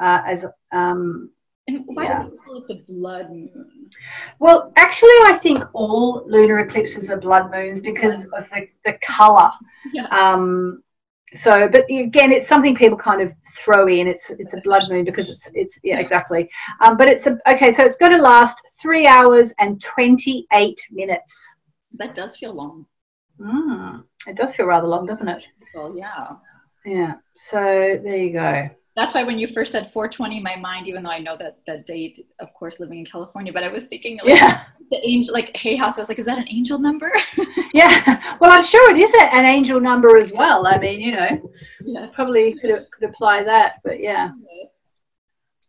uh, 0.00 0.22
as 0.26 0.44
um, 0.72 1.30
and 1.68 1.84
why 1.86 2.04
yeah. 2.04 2.22
do 2.22 2.30
they 2.30 2.36
call 2.36 2.56
it 2.56 2.68
the 2.68 2.92
blood 2.92 3.30
moon? 3.30 3.90
Well, 4.38 4.72
actually, 4.76 5.10
I 5.24 5.38
think 5.40 5.62
all 5.74 6.24
lunar 6.26 6.60
eclipses 6.60 7.10
are 7.10 7.20
blood 7.20 7.50
moons 7.50 7.80
because 7.80 8.24
of 8.24 8.48
the, 8.48 8.68
the 8.86 8.94
color. 9.02 9.50
Yes. 9.92 10.08
Um, 10.10 10.82
so, 11.36 11.68
but 11.68 11.84
again, 11.90 12.32
it's 12.32 12.48
something 12.48 12.74
people 12.74 12.96
kind 12.96 13.20
of 13.20 13.32
throw 13.56 13.86
in. 13.88 14.08
It's 14.08 14.30
it's 14.30 14.54
a 14.54 14.60
blood 14.62 14.84
moon 14.90 15.04
because 15.04 15.28
it's 15.28 15.50
it's 15.54 15.78
yeah 15.82 15.98
exactly. 15.98 16.48
Um, 16.80 16.96
but 16.96 17.10
it's 17.10 17.26
a 17.26 17.38
okay. 17.48 17.74
So 17.74 17.84
it's 17.84 17.96
going 17.96 18.12
to 18.12 18.22
last 18.22 18.58
three 18.80 19.06
hours 19.06 19.52
and 19.58 19.80
twenty 19.82 20.46
eight 20.52 20.80
minutes. 20.90 21.34
That 21.94 22.14
does 22.14 22.36
feel 22.36 22.54
long. 22.54 22.86
Mm, 23.38 24.04
it 24.26 24.36
does 24.36 24.54
feel 24.54 24.66
rather 24.66 24.86
long, 24.86 25.06
doesn't 25.06 25.28
it? 25.28 25.44
Well, 25.74 25.96
yeah. 25.96 26.28
Yeah. 26.84 27.14
So 27.34 27.58
there 28.02 28.16
you 28.16 28.32
go 28.32 28.70
that's 28.98 29.14
why 29.14 29.22
when 29.22 29.38
you 29.38 29.46
first 29.46 29.70
said 29.70 29.90
420 29.90 30.40
my 30.40 30.56
mind 30.56 30.88
even 30.88 31.04
though 31.04 31.10
i 31.10 31.20
know 31.20 31.36
that 31.36 31.58
that 31.66 31.86
date 31.86 32.26
of 32.40 32.52
course 32.52 32.80
living 32.80 32.98
in 32.98 33.04
california 33.04 33.52
but 33.52 33.62
i 33.62 33.68
was 33.68 33.84
thinking 33.84 34.18
like, 34.24 34.34
yeah. 34.34 34.64
the 34.90 35.00
angel 35.06 35.32
like 35.32 35.56
hay 35.56 35.76
house 35.76 35.98
i 35.98 36.02
was 36.02 36.08
like 36.08 36.18
is 36.18 36.26
that 36.26 36.38
an 36.38 36.48
angel 36.48 36.78
number? 36.78 37.10
Yeah. 37.74 38.36
Well 38.40 38.50
i'm 38.50 38.64
sure 38.64 38.96
it 38.96 38.98
is 38.98 39.10
an 39.20 39.44
angel 39.44 39.78
number 39.78 40.18
as 40.18 40.32
well. 40.32 40.66
I 40.66 40.78
mean 40.78 41.00
you 41.00 41.12
know 41.12 41.52
yes. 41.84 42.10
probably 42.14 42.54
could, 42.58 42.86
could 42.90 43.10
apply 43.10 43.44
that 43.44 43.74
but 43.84 44.00
yeah. 44.00 44.30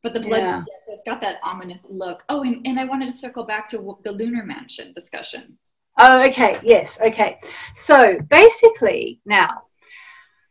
But 0.02 0.14
the 0.14 0.22
blood 0.22 0.40
yeah. 0.40 0.64
yeah. 0.68 0.76
so 0.88 0.94
it's 0.94 1.04
got 1.04 1.20
that 1.22 1.40
ominous 1.44 1.86
look. 1.90 2.24
Oh 2.30 2.44
and, 2.44 2.66
and 2.66 2.80
i 2.80 2.86
wanted 2.86 3.08
to 3.08 3.12
circle 3.12 3.44
back 3.44 3.68
to 3.70 3.98
the 4.04 4.14
lunar 4.14 4.44
mansion 4.44 4.94
discussion. 4.94 5.58
Oh 6.00 6.22
okay. 6.30 6.58
Yes. 6.64 6.98
Okay. 7.02 7.38
So 7.76 8.18
basically 8.30 9.20
now 9.26 9.64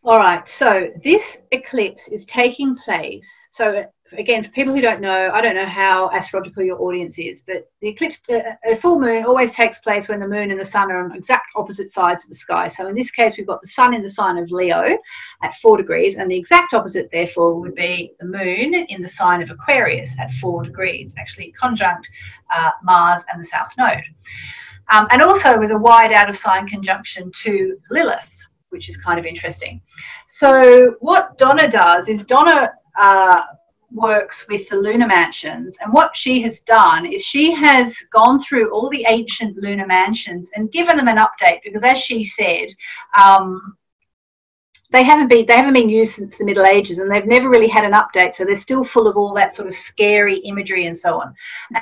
all 0.04 0.18
right, 0.18 0.48
so 0.48 0.90
this 1.02 1.38
eclipse 1.50 2.08
is 2.08 2.24
taking 2.26 2.76
place. 2.76 3.28
So, 3.52 3.84
again, 4.16 4.44
for 4.44 4.50
people 4.50 4.72
who 4.72 4.80
don't 4.80 5.00
know, 5.00 5.30
I 5.34 5.40
don't 5.40 5.56
know 5.56 5.66
how 5.66 6.08
astrological 6.12 6.62
your 6.62 6.80
audience 6.80 7.18
is, 7.18 7.42
but 7.42 7.68
the 7.82 7.88
eclipse, 7.88 8.20
uh, 8.30 8.38
a 8.64 8.76
full 8.76 9.00
moon 9.00 9.24
always 9.24 9.52
takes 9.52 9.78
place 9.80 10.08
when 10.08 10.20
the 10.20 10.28
moon 10.28 10.52
and 10.52 10.60
the 10.60 10.64
sun 10.64 10.92
are 10.92 11.04
on 11.04 11.14
exact 11.14 11.48
opposite 11.56 11.90
sides 11.90 12.24
of 12.24 12.30
the 12.30 12.36
sky. 12.36 12.68
So, 12.68 12.86
in 12.86 12.94
this 12.94 13.10
case, 13.10 13.36
we've 13.36 13.46
got 13.46 13.60
the 13.60 13.68
sun 13.68 13.92
in 13.92 14.02
the 14.02 14.08
sign 14.08 14.38
of 14.38 14.50
Leo 14.52 14.96
at 15.42 15.56
four 15.56 15.76
degrees, 15.76 16.16
and 16.16 16.30
the 16.30 16.38
exact 16.38 16.74
opposite, 16.74 17.10
therefore, 17.10 17.60
would 17.60 17.74
be 17.74 18.12
the 18.20 18.26
moon 18.26 18.74
in 18.74 19.02
the 19.02 19.08
sign 19.08 19.42
of 19.42 19.50
Aquarius 19.50 20.14
at 20.20 20.30
four 20.34 20.62
degrees, 20.62 21.12
actually 21.18 21.52
conjunct 21.58 22.08
uh, 22.54 22.70
Mars 22.84 23.24
and 23.32 23.42
the 23.42 23.48
South 23.48 23.72
Node. 23.76 24.04
Um, 24.90 25.06
and 25.10 25.22
also 25.22 25.58
with 25.58 25.72
a 25.72 25.76
wide 25.76 26.12
out 26.12 26.30
of 26.30 26.36
sign 26.38 26.66
conjunction 26.66 27.30
to 27.42 27.76
Lilith 27.90 28.37
which 28.70 28.88
is 28.88 28.96
kind 28.96 29.18
of 29.18 29.26
interesting. 29.26 29.80
So 30.26 30.96
what 31.00 31.38
Donna 31.38 31.70
does 31.70 32.08
is 32.08 32.24
Donna 32.24 32.72
uh, 32.98 33.42
works 33.92 34.46
with 34.48 34.68
the 34.68 34.76
lunar 34.76 35.06
mansions, 35.06 35.76
and 35.80 35.92
what 35.92 36.16
she 36.16 36.42
has 36.42 36.60
done 36.60 37.06
is 37.06 37.22
she 37.22 37.52
has 37.54 37.94
gone 38.12 38.42
through 38.42 38.70
all 38.70 38.90
the 38.90 39.04
ancient 39.08 39.56
lunar 39.56 39.86
mansions 39.86 40.50
and 40.54 40.72
given 40.72 40.96
them 40.96 41.08
an 41.08 41.16
update 41.16 41.60
because, 41.64 41.84
as 41.84 41.98
she 41.98 42.24
said. 42.24 42.68
Um, 43.18 43.76
they 44.90 45.04
haven't 45.04 45.28
been 45.28 45.44
they 45.46 45.54
haven't 45.54 45.74
been 45.74 45.90
used 45.90 46.14
since 46.14 46.38
the 46.38 46.44
Middle 46.44 46.64
Ages, 46.64 46.98
and 46.98 47.10
they've 47.10 47.26
never 47.26 47.50
really 47.50 47.68
had 47.68 47.84
an 47.84 47.92
update. 47.92 48.34
So 48.34 48.44
they're 48.44 48.56
still 48.56 48.84
full 48.84 49.06
of 49.06 49.18
all 49.18 49.34
that 49.34 49.52
sort 49.52 49.68
of 49.68 49.74
scary 49.74 50.38
imagery 50.38 50.86
and 50.86 50.96
so 50.96 51.20
on. 51.20 51.34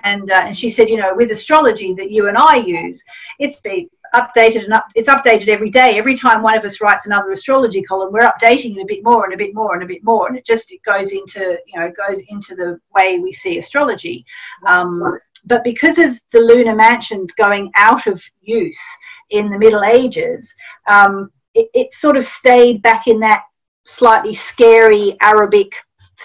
And 0.03 0.31
uh, 0.31 0.43
and 0.47 0.57
she 0.57 0.71
said, 0.71 0.89
you 0.89 0.97
know, 0.97 1.15
with 1.15 1.31
astrology 1.31 1.95
that 1.95 2.11
you 2.11 2.27
and 2.29 2.37
I 2.37 2.57
use, 2.57 3.05
it's 3.39 3.61
been 3.61 3.89
updated 4.15 4.65
and 4.65 4.73
up, 4.73 4.87
it's 4.95 5.09
updated 5.09 5.49
every 5.49 5.71
day. 5.71 5.99
Every 5.99 6.17
time 6.17 6.43
one 6.43 6.57
of 6.57 6.65
us 6.65 6.81
writes 6.81 7.07
another 7.07 7.33
astrology 7.33 7.83
column, 7.83 8.13
we're 8.13 8.21
updating 8.21 8.77
it 8.77 8.83
a 8.83 8.87
bit 8.87 9.05
more 9.05 9.25
and 9.25 9.35
a 9.35 9.37
bit 9.37 9.55
more 9.55 9.75
and 9.75 9.83
a 9.83 9.87
bit 9.87 10.05
more, 10.05 10.29
and 10.29 10.37
it 10.37 10.47
just 10.47 10.73
it 10.73 10.83
goes 10.83 11.13
into 11.13 11.59
you 11.67 11.79
know 11.79 11.93
goes 12.09 12.23
into 12.29 12.55
the 12.55 12.79
way 12.95 13.19
we 13.19 13.33
see 13.33 13.59
astrology. 13.59 14.25
Um, 14.67 15.19
but 15.45 15.63
because 15.65 15.99
of 15.99 16.19
the 16.33 16.41
lunar 16.41 16.75
mansions 16.75 17.31
going 17.33 17.71
out 17.77 18.07
of 18.07 18.23
use 18.41 18.81
in 19.31 19.51
the 19.51 19.59
Middle 19.59 19.85
Ages, 19.85 20.53
um, 20.89 21.31
it, 21.55 21.69
it 21.75 21.95
sort 21.95 22.17
of 22.17 22.25
stayed 22.25 22.83
back 22.83 23.07
in 23.07 23.21
that 23.21 23.43
slightly 23.87 24.35
scary 24.35 25.17
Arabic 25.23 25.73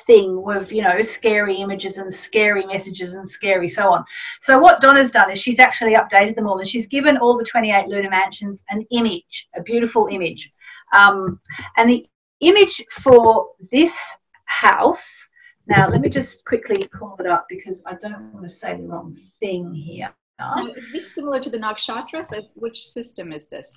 thing 0.05 0.41
with 0.41 0.71
you 0.71 0.81
know 0.81 1.01
scary 1.01 1.57
images 1.57 1.97
and 1.97 2.13
scary 2.13 2.65
messages 2.65 3.13
and 3.13 3.29
scary 3.29 3.69
so 3.69 3.91
on. 3.91 4.03
So 4.41 4.57
what 4.57 4.81
donna's 4.81 5.11
done 5.11 5.31
is 5.31 5.39
she's 5.39 5.59
actually 5.59 5.95
updated 5.95 6.35
them 6.35 6.47
all 6.47 6.59
and 6.59 6.67
she's 6.67 6.87
given 6.87 7.17
all 7.17 7.37
the 7.37 7.43
28 7.43 7.87
lunar 7.87 8.09
mansions 8.09 8.63
an 8.69 8.85
image 8.91 9.49
a 9.55 9.61
beautiful 9.61 10.07
image. 10.07 10.51
Um, 10.95 11.39
and 11.77 11.89
the 11.89 12.05
image 12.41 12.83
for 13.01 13.49
this 13.71 13.97
house 14.45 15.29
now 15.67 15.89
let 15.89 16.01
me 16.01 16.09
just 16.09 16.43
quickly 16.45 16.87
call 16.87 17.15
it 17.19 17.27
up 17.27 17.45
because 17.47 17.81
i 17.85 17.93
don't 17.93 18.33
want 18.33 18.43
to 18.43 18.49
say 18.49 18.75
the 18.75 18.83
wrong 18.83 19.17
thing 19.39 19.73
here. 19.73 20.09
Now, 20.39 20.67
is 20.75 20.91
this 20.91 21.13
similar 21.13 21.39
to 21.39 21.51
the 21.51 21.57
nakshatras? 21.59 22.33
Which 22.55 22.83
system 22.83 23.31
is 23.31 23.45
this? 23.45 23.71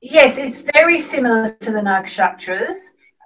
Yes 0.00 0.38
it's 0.38 0.62
very 0.74 1.00
similar 1.00 1.50
to 1.50 1.70
the 1.70 1.80
nakshatras 1.80 2.76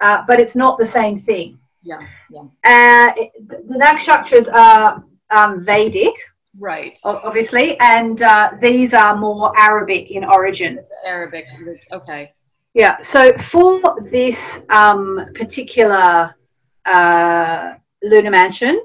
uh, 0.01 0.23
but 0.27 0.39
it's 0.39 0.55
not 0.55 0.77
the 0.77 0.85
same 0.85 1.17
thing 1.17 1.59
yeah, 1.89 2.01
yeah. 2.31 2.45
Uh, 2.73 3.07
the 3.69 3.77
nakshatras 3.85 4.47
are 4.53 5.03
um, 5.35 5.65
Vedic, 5.65 6.13
right? 6.59 6.97
Obviously, 7.03 7.77
and 7.79 8.21
uh, 8.21 8.51
these 8.61 8.93
are 8.93 9.15
more 9.17 9.51
Arabic 9.57 10.11
in 10.11 10.23
origin. 10.23 10.79
Arabic, 11.05 11.45
okay. 11.91 12.33
Yeah. 12.73 13.01
So 13.03 13.33
for 13.51 13.81
this 14.11 14.59
um, 14.69 15.25
particular 15.33 16.35
uh, 16.85 17.73
lunar 18.03 18.31
mansion, 18.31 18.81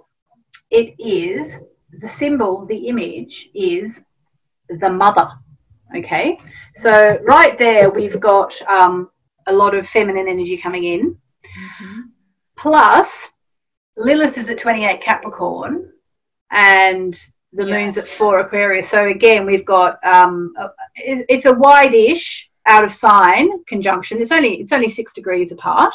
it 0.71 0.95
is 0.99 1.61
the 2.01 2.09
symbol, 2.09 2.67
the 2.67 2.89
image 2.89 3.51
is 3.55 4.01
the 4.81 4.89
mother. 4.89 5.29
Okay. 5.97 6.39
So 6.77 7.19
right 7.25 7.57
there, 7.59 7.91
we've 7.91 8.19
got 8.19 8.61
um, 8.63 9.11
a 9.47 9.53
lot 9.53 9.75
of 9.75 9.87
feminine 9.87 10.27
energy 10.27 10.57
coming 10.57 10.85
in. 10.85 11.01
Mm-hmm. 11.45 12.01
Plus, 12.65 13.31
Lilith 13.99 14.39
is 14.39 14.49
at 14.49 14.59
28 14.59 15.03
Capricorn 15.03 15.93
and 16.51 17.15
the 17.53 17.67
yeah. 17.67 17.77
moon's 17.77 17.99
at 17.99 18.09
4 18.09 18.39
Aquarius. 18.39 18.89
So 18.89 19.09
again, 19.09 19.45
we've 19.45 19.67
got 19.67 19.99
um, 20.03 20.55
a, 20.57 20.71
it's 20.97 21.45
a 21.45 21.53
wide-ish 21.53 22.51
out 22.65 22.83
of 22.83 22.91
sign 22.91 23.63
conjunction. 23.65 24.23
It's 24.23 24.33
only 24.33 24.63
it's 24.63 24.73
only 24.73 24.89
6 24.89 25.13
degrees 25.13 25.53
apart. 25.53 25.95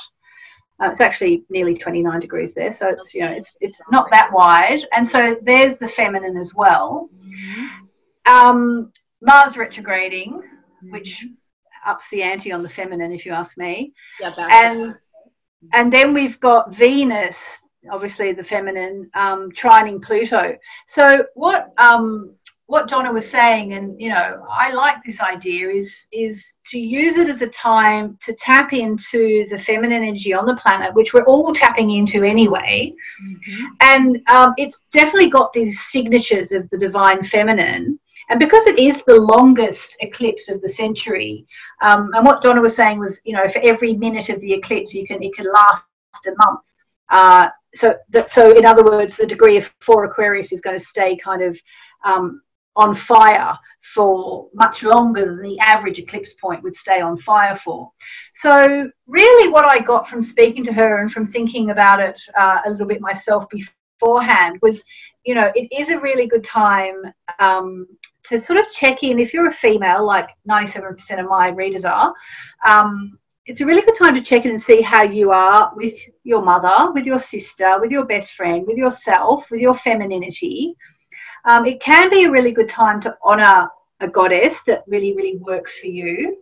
Uh, 0.80 0.92
it's 0.92 1.02
actually 1.02 1.44
nearly 1.50 1.74
29 1.74 2.20
degrees 2.20 2.54
there, 2.54 2.72
so 2.72 2.88
it's 2.88 3.16
you 3.16 3.22
know 3.22 3.32
it's 3.32 3.58
it's 3.62 3.82
not 3.92 4.08
that 4.12 4.30
wide. 4.32 4.86
And 4.96 5.10
so 5.10 5.38
there's 5.42 5.80
the 5.80 5.90
feminine 5.90 6.38
as 6.38 6.54
well. 6.54 7.10
Mm-hmm. 7.18 8.32
Um, 8.32 8.94
Mars 9.22 9.58
retrograding, 9.58 10.34
mm-hmm. 10.34 10.92
which 10.92 11.26
ups 11.88 12.06
the 12.12 12.22
ante 12.22 12.52
on 12.52 12.62
the 12.62 12.70
feminine, 12.70 13.12
if 13.12 13.26
you 13.26 13.32
ask 13.32 13.58
me. 13.58 13.92
Yeah, 14.22 14.36
and 14.38 14.96
and 15.74 15.92
then 15.92 16.14
we've 16.14 16.40
got 16.40 16.74
Venus, 16.76 17.38
obviously 17.92 18.34
the 18.34 18.44
feminine, 18.44 19.10
um, 19.14 19.52
trining 19.52 20.02
Pluto. 20.02 20.58
So 20.88 21.26
what 21.36 21.74
um, 21.78 22.34
what 22.70 22.88
Donna 22.88 23.12
was 23.12 23.28
saying, 23.28 23.74
and 23.74 24.00
you 24.00 24.10
know, 24.10 24.46
I 24.50 24.72
like 24.72 24.98
this 25.04 25.20
idea 25.20 25.70
is 25.70 26.08
is 26.14 26.46
to 26.68 26.80
use 26.80 27.18
it 27.18 27.28
as 27.28 27.42
a 27.42 27.48
time 27.48 28.18
to 28.22 28.34
tap 28.36 28.74
into 28.74 29.48
the 29.50 29.58
feminine 29.58 30.04
energy 30.04 30.34
on 30.34 30.46
the 30.46 30.56
planet, 30.56 30.94
which 30.94 31.14
we're 31.14 31.26
all 31.26 31.54
tapping 31.54 31.92
into 31.92 32.24
anyway. 32.24 32.94
Mm-hmm. 33.24 33.66
And 33.82 34.22
um, 34.30 34.54
it's 34.58 34.84
definitely 34.92 35.30
got 35.30 35.52
these 35.52 35.82
signatures 35.90 36.52
of 36.52 36.70
the 36.70 36.78
divine 36.78 37.24
feminine. 37.24 37.99
And 38.30 38.40
because 38.40 38.68
it 38.68 38.78
is 38.78 39.02
the 39.04 39.20
longest 39.20 39.98
eclipse 40.02 40.50
of 40.50 40.62
the 40.62 40.70
century, 40.70 41.46
um, 41.82 42.12
and 42.14 42.26
what 42.26 42.44
Donna 42.44 42.62
was 42.62 42.76
saying 42.76 43.00
was, 43.00 43.20
you 43.26 43.34
know, 43.34 43.48
for 43.48 43.60
every 43.60 43.96
minute 43.96 44.30
of 44.30 44.40
the 44.40 44.54
eclipse, 44.54 44.94
you 44.94 45.06
can 45.06 45.22
it 45.24 45.36
can 45.36 45.52
last 45.52 45.84
a 46.28 46.32
month. 46.46 46.62
Uh, 47.10 47.50
so, 47.76 47.96
that, 48.10 48.30
so 48.30 48.56
in 48.56 48.66
other 48.66 48.84
words, 48.84 49.16
the 49.16 49.26
degree 49.26 49.58
of 49.58 49.74
four 49.82 50.06
Aquarius 50.06 50.52
is 50.52 50.62
going 50.62 50.78
to 50.78 50.84
stay 50.84 51.16
kind 51.18 51.42
of 51.42 51.60
um, 52.06 52.42
on 52.76 52.96
fire 52.96 53.58
for 53.94 54.48
much 54.54 54.84
longer 54.84 55.26
than 55.26 55.42
the 55.42 55.60
average 55.60 56.00
eclipse 56.00 56.34
point 56.34 56.64
would 56.64 56.76
stay 56.76 57.02
on 57.02 57.18
fire 57.18 57.56
for. 57.58 57.92
So, 58.36 58.90
really, 59.08 59.50
what 59.50 59.72
I 59.72 59.80
got 59.80 60.08
from 60.08 60.22
speaking 60.22 60.64
to 60.66 60.74
her 60.74 61.02
and 61.02 61.12
from 61.12 61.28
thinking 61.28 61.72
about 61.72 62.00
it 62.00 62.20
uh, 62.38 62.60
a 62.66 62.70
little 62.70 62.88
bit 62.88 63.02
myself 63.02 63.46
beforehand 63.50 64.60
was, 64.62 64.84
you 65.26 65.36
know, 65.36 65.52
it 65.56 65.68
is 65.78 65.90
a 65.90 66.00
really 66.00 66.28
good 66.28 66.44
time 66.44 67.02
um, 67.40 67.88
to 68.24 68.40
sort 68.40 68.60
of 68.60 68.70
check 68.70 69.04
in 69.04 69.20
if 69.20 69.34
you're 69.34 69.48
a 69.48 69.54
female, 69.54 70.06
like 70.06 70.30
97% 70.48 71.20
of 71.20 71.30
my 71.30 71.50
readers 71.50 71.86
are. 71.86 72.14
Um, 72.66 73.18
it's 73.46 73.62
a 73.62 73.66
really 73.66 73.82
good 73.82 73.98
time 73.98 74.14
to 74.14 74.22
check 74.22 74.46
in 74.46 74.52
and 74.52 74.62
see 74.62 74.82
how 74.82 75.02
you 75.02 75.32
are 75.32 75.72
with 75.76 75.96
your 76.24 76.44
mother, 76.44 76.92
with 76.92 77.06
your 77.06 77.18
sister, 77.18 77.80
with 77.80 77.90
your 77.90 78.06
best 78.06 78.34
friend, 78.34 78.66
with 78.68 78.78
yourself, 78.78 79.50
with 79.50 79.60
your 79.60 79.76
femininity. 79.76 80.76
Um, 81.46 81.66
it 81.66 81.82
can 81.82 82.10
be 82.10 82.26
a 82.26 82.32
really 82.32 82.52
good 82.52 82.70
time 82.70 83.02
to 83.02 83.16
honor 83.24 83.70
a 84.02 84.08
goddess 84.08 84.62
that 84.68 84.84
really, 84.88 85.16
really 85.16 85.38
works 85.38 85.80
for 85.80 85.88
you. 85.88 86.38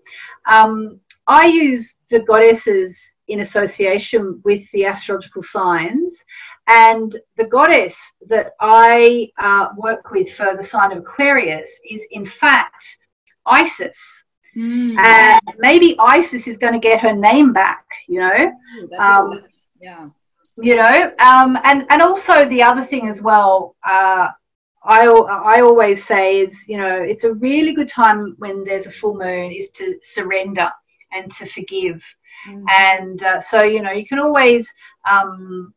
Um, 0.51 0.99
I 1.27 1.45
use 1.45 1.97
the 2.09 2.19
goddesses 2.19 3.15
in 3.27 3.41
association 3.41 4.41
with 4.43 4.69
the 4.71 4.85
astrological 4.85 5.43
signs 5.43 6.23
And 6.67 7.15
the 7.37 7.45
goddess 7.45 7.95
that 8.27 8.51
I 8.59 9.29
uh, 9.37 9.69
work 9.77 10.11
with 10.11 10.33
for 10.33 10.55
the 10.55 10.63
sign 10.63 10.91
of 10.91 10.97
Aquarius 10.99 11.69
is, 11.89 12.01
in 12.11 12.25
fact, 12.25 12.97
Isis. 13.45 13.97
Mm. 14.55 14.97
And 14.97 15.41
maybe 15.59 15.95
Isis 15.99 16.47
is 16.47 16.57
going 16.57 16.73
to 16.73 16.79
get 16.79 16.99
her 16.99 17.13
name 17.13 17.53
back, 17.53 17.85
you 18.07 18.19
know? 18.19 18.51
Ooh, 18.81 18.97
um, 18.97 19.43
yeah. 19.79 20.09
You 20.57 20.75
know, 20.75 21.11
um, 21.19 21.57
and, 21.63 21.85
and 21.89 22.01
also 22.01 22.49
the 22.49 22.63
other 22.63 22.83
thing 22.83 23.07
as 23.07 23.21
well, 23.21 23.75
uh, 23.87 24.27
I, 24.83 25.05
I 25.05 25.61
always 25.61 26.03
say 26.03 26.39
is, 26.39 26.55
you 26.67 26.77
know, 26.77 26.95
it's 26.95 27.25
a 27.25 27.33
really 27.33 27.73
good 27.73 27.89
time 27.89 28.35
when 28.39 28.63
there's 28.63 28.87
a 28.87 28.91
full 28.91 29.15
moon 29.15 29.51
is 29.51 29.69
to 29.71 29.99
surrender 30.01 30.69
and 31.13 31.31
to 31.33 31.45
forgive. 31.45 32.03
Mm. 32.49 32.63
And 32.77 33.23
uh, 33.23 33.41
so, 33.41 33.63
you 33.63 33.81
know, 33.83 33.91
you 33.91 34.07
can 34.07 34.19
always 34.19 34.67
um, 35.09 35.73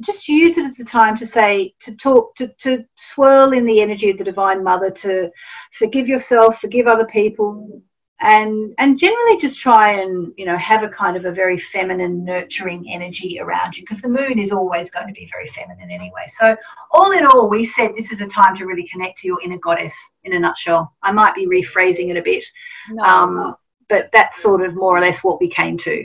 just 0.00 0.28
use 0.28 0.58
it 0.58 0.66
as 0.66 0.80
a 0.80 0.84
time 0.84 1.16
to 1.16 1.26
say, 1.26 1.74
to 1.80 1.94
talk, 1.96 2.34
to, 2.36 2.48
to 2.58 2.84
swirl 2.94 3.52
in 3.52 3.64
the 3.64 3.80
energy 3.80 4.10
of 4.10 4.18
the 4.18 4.24
Divine 4.24 4.62
Mother, 4.62 4.90
to 4.90 5.30
forgive 5.72 6.08
yourself, 6.08 6.58
forgive 6.58 6.86
other 6.86 7.06
people, 7.06 7.82
and 8.20 8.74
and 8.78 8.98
generally 8.98 9.38
just 9.38 9.60
try 9.60 10.00
and 10.00 10.32
you 10.36 10.44
know 10.44 10.56
have 10.56 10.82
a 10.82 10.88
kind 10.88 11.16
of 11.16 11.24
a 11.24 11.32
very 11.32 11.58
feminine 11.58 12.24
nurturing 12.24 12.84
energy 12.92 13.38
around 13.40 13.76
you 13.76 13.84
because 13.84 14.02
the 14.02 14.08
moon 14.08 14.38
is 14.38 14.50
always 14.50 14.90
going 14.90 15.06
to 15.06 15.12
be 15.12 15.28
very 15.30 15.48
feminine 15.48 15.90
anyway. 15.90 16.26
So 16.36 16.56
all 16.90 17.12
in 17.12 17.24
all 17.24 17.48
we 17.48 17.64
said 17.64 17.92
this 17.96 18.10
is 18.10 18.20
a 18.20 18.26
time 18.26 18.56
to 18.56 18.66
really 18.66 18.88
connect 18.88 19.18
to 19.20 19.28
your 19.28 19.40
inner 19.42 19.58
goddess 19.58 19.94
in 20.24 20.34
a 20.34 20.38
nutshell. 20.38 20.92
I 21.02 21.12
might 21.12 21.34
be 21.34 21.46
rephrasing 21.46 22.10
it 22.10 22.16
a 22.16 22.22
bit 22.22 22.44
no, 22.90 23.02
um, 23.04 23.34
no. 23.36 23.56
but 23.88 24.10
that's 24.12 24.42
sort 24.42 24.64
of 24.64 24.74
more 24.74 24.96
or 24.96 25.00
less 25.00 25.22
what 25.22 25.40
we 25.40 25.48
came 25.48 25.78
to 25.78 26.04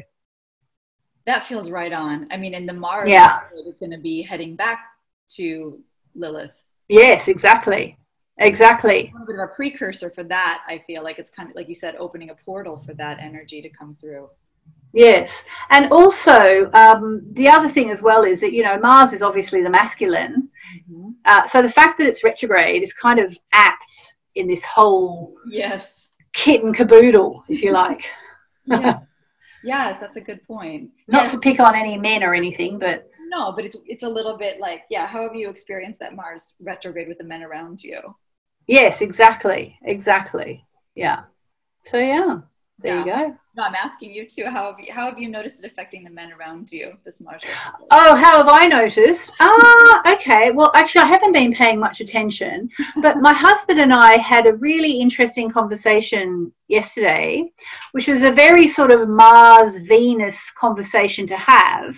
that 1.25 1.47
feels 1.47 1.69
right 1.69 1.93
on 1.93 2.27
i 2.31 2.37
mean 2.37 2.53
in 2.53 2.65
the 2.65 2.73
mars 2.73 3.09
yeah. 3.09 3.41
is 3.53 3.75
going 3.79 3.91
to 3.91 3.97
be 3.97 4.21
heading 4.21 4.55
back 4.55 4.79
to 5.27 5.79
lilith 6.15 6.57
yes 6.89 7.27
exactly 7.27 7.97
Exactly. 8.39 9.11
A 9.11 9.19
little 9.19 9.27
bit 9.27 9.43
of 9.43 9.49
a 9.49 9.53
precursor 9.53 10.09
for 10.09 10.23
that, 10.23 10.63
I 10.67 10.83
feel 10.87 11.03
like 11.03 11.19
it's 11.19 11.29
kind 11.29 11.49
of 11.49 11.55
like 11.55 11.69
you 11.69 11.75
said, 11.75 11.95
opening 11.97 12.31
a 12.31 12.35
portal 12.35 12.81
for 12.85 12.93
that 12.95 13.19
energy 13.19 13.61
to 13.61 13.69
come 13.69 13.95
through. 13.99 14.29
Yes, 14.93 15.43
and 15.71 15.91
also 15.91 16.69
um, 16.73 17.21
the 17.33 17.47
other 17.49 17.67
thing 17.67 17.89
as 17.89 18.01
well 18.01 18.23
is 18.23 18.39
that 18.41 18.53
you 18.53 18.63
know 18.63 18.77
Mars 18.79 19.11
is 19.11 19.23
obviously 19.23 19.63
the 19.63 19.69
masculine, 19.69 20.49
mm-hmm. 20.89 21.09
uh, 21.25 21.47
so 21.47 21.61
the 21.61 21.69
fact 21.69 21.97
that 21.97 22.07
it's 22.07 22.23
retrograde 22.23 22.83
is 22.83 22.93
kind 22.93 23.19
of 23.19 23.35
apt 23.53 24.13
in 24.35 24.47
this 24.47 24.63
whole 24.63 25.35
yes 25.47 26.09
kit 26.33 26.63
and 26.63 26.75
caboodle, 26.75 27.43
if 27.49 27.61
you 27.61 27.71
like. 27.71 28.03
yeah. 28.65 28.99
yes, 29.63 29.97
that's 29.99 30.17
a 30.17 30.21
good 30.21 30.43
point. 30.45 30.91
Not 31.07 31.25
yeah. 31.25 31.29
to 31.31 31.39
pick 31.39 31.59
on 31.59 31.75
any 31.75 31.97
men 31.97 32.23
or 32.23 32.33
anything, 32.33 32.79
but 32.79 33.09
no, 33.29 33.51
but 33.51 33.65
it's 33.65 33.75
it's 33.85 34.03
a 34.03 34.09
little 34.09 34.37
bit 34.37 34.59
like 34.59 34.83
yeah. 34.89 35.07
How 35.07 35.23
have 35.23 35.35
you 35.35 35.49
experienced 35.49 35.99
that 35.99 36.15
Mars 36.15 36.53
retrograde 36.59 37.07
with 37.07 37.17
the 37.17 37.23
men 37.23 37.43
around 37.43 37.83
you? 37.83 37.99
Yes, 38.67 39.01
exactly, 39.01 39.77
exactly. 39.83 40.65
Yeah. 40.95 41.23
So 41.91 41.97
yeah, 41.97 42.41
there 42.79 42.95
yeah. 42.95 42.99
you 42.99 43.05
go. 43.05 43.37
No, 43.55 43.63
I'm 43.63 43.75
asking 43.75 44.13
you 44.13 44.27
too. 44.27 44.45
How 44.45 44.71
have 44.71 44.79
you, 44.79 44.91
how 44.91 45.07
have 45.07 45.19
you 45.19 45.29
noticed 45.29 45.59
it 45.59 45.65
affecting 45.65 46.03
the 46.03 46.09
men 46.09 46.31
around 46.31 46.71
you? 46.71 46.93
This 47.05 47.21
Mars. 47.21 47.43
Oh, 47.91 48.15
how 48.15 48.37
have 48.37 48.47
I 48.49 48.65
noticed? 48.65 49.31
Ah, 49.39 50.13
okay. 50.13 50.49
Well, 50.49 50.71
actually, 50.75 51.03
I 51.03 51.07
haven't 51.07 51.33
been 51.33 51.53
paying 51.53 51.79
much 51.79 52.01
attention, 52.01 52.69
but 53.01 53.17
my 53.17 53.33
husband 53.35 53.79
and 53.79 53.93
I 53.93 54.17
had 54.17 54.47
a 54.47 54.55
really 54.55 54.99
interesting 54.99 55.51
conversation 55.51 56.51
yesterday, 56.67 57.51
which 57.91 58.07
was 58.07 58.23
a 58.23 58.31
very 58.31 58.67
sort 58.67 58.91
of 58.91 59.07
Mars 59.07 59.75
Venus 59.87 60.39
conversation 60.57 61.27
to 61.27 61.37
have, 61.37 61.95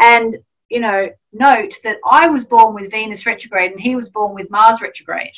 and 0.00 0.36
you 0.68 0.80
know, 0.80 1.08
note 1.32 1.74
that 1.84 1.98
I 2.04 2.28
was 2.28 2.44
born 2.44 2.74
with 2.74 2.90
Venus 2.90 3.24
retrograde 3.24 3.70
and 3.70 3.80
he 3.80 3.94
was 3.94 4.10
born 4.10 4.34
with 4.34 4.50
Mars 4.50 4.80
retrograde. 4.80 5.32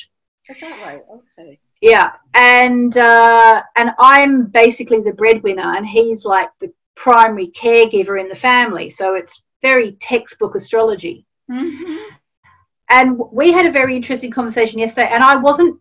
Is 0.49 0.59
that 0.61 0.81
right? 0.81 1.01
Okay. 1.11 1.59
Yeah, 1.81 2.11
and 2.33 2.97
uh, 2.97 3.63
and 3.75 3.91
I'm 3.99 4.47
basically 4.47 5.01
the 5.01 5.13
breadwinner, 5.13 5.75
and 5.75 5.87
he's 5.87 6.25
like 6.25 6.49
the 6.59 6.73
primary 6.95 7.51
caregiver 7.59 8.19
in 8.19 8.27
the 8.27 8.35
family. 8.35 8.89
So 8.89 9.15
it's 9.15 9.41
very 9.61 9.93
textbook 10.01 10.55
astrology. 10.55 11.25
Mm-hmm. 11.49 12.15
And 12.89 13.19
we 13.31 13.51
had 13.51 13.65
a 13.65 13.71
very 13.71 13.95
interesting 13.95 14.31
conversation 14.31 14.79
yesterday, 14.79 15.09
and 15.11 15.23
I 15.23 15.35
wasn't 15.35 15.79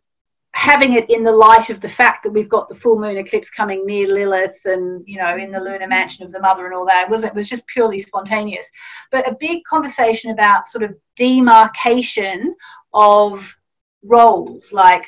having 0.53 0.95
it 0.95 1.09
in 1.11 1.23
the 1.23 1.31
light 1.31 1.71
of 1.71 1.81
the 1.81 1.89
fact 1.89 2.25
that 2.25 2.33
we've 2.33 2.49
got 2.49 2.69
the 2.69 2.75
full 2.75 2.99
moon 2.99 3.17
eclipse 3.17 3.51
coming 3.51 3.85
near 3.87 4.09
Lilith 4.09 4.61
and 4.65 5.05
you 5.07 5.17
know 5.17 5.37
in 5.37 5.53
the 5.53 5.61
lunar 5.61 5.87
mansion 5.87 6.25
of 6.25 6.33
the 6.33 6.41
mother 6.41 6.65
and 6.65 6.75
all 6.75 6.87
that 6.87 7.05
it 7.05 7.11
wasn't 7.11 7.31
it 7.31 7.37
was 7.37 7.49
just 7.49 7.67
purely 7.67 8.01
spontaneous 8.01 8.67
but 9.13 9.29
a 9.29 9.37
big 9.39 9.63
conversation 9.65 10.33
about 10.33 10.67
sort 10.67 10.83
of 10.83 10.97
demarcation 11.17 12.57
of 12.93 13.55
roles 14.03 14.73
like 14.73 15.05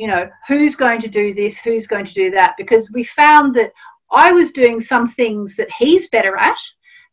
you 0.00 0.06
know 0.06 0.26
who's 0.48 0.76
going 0.76 0.98
to 0.98 1.08
do 1.08 1.34
this 1.34 1.58
who's 1.58 1.86
going 1.86 2.06
to 2.06 2.14
do 2.14 2.30
that 2.30 2.54
because 2.56 2.90
we 2.90 3.04
found 3.04 3.54
that 3.54 3.70
i 4.10 4.32
was 4.32 4.50
doing 4.50 4.80
some 4.80 5.06
things 5.12 5.54
that 5.56 5.68
he's 5.78 6.08
better 6.08 6.36
at 6.38 6.58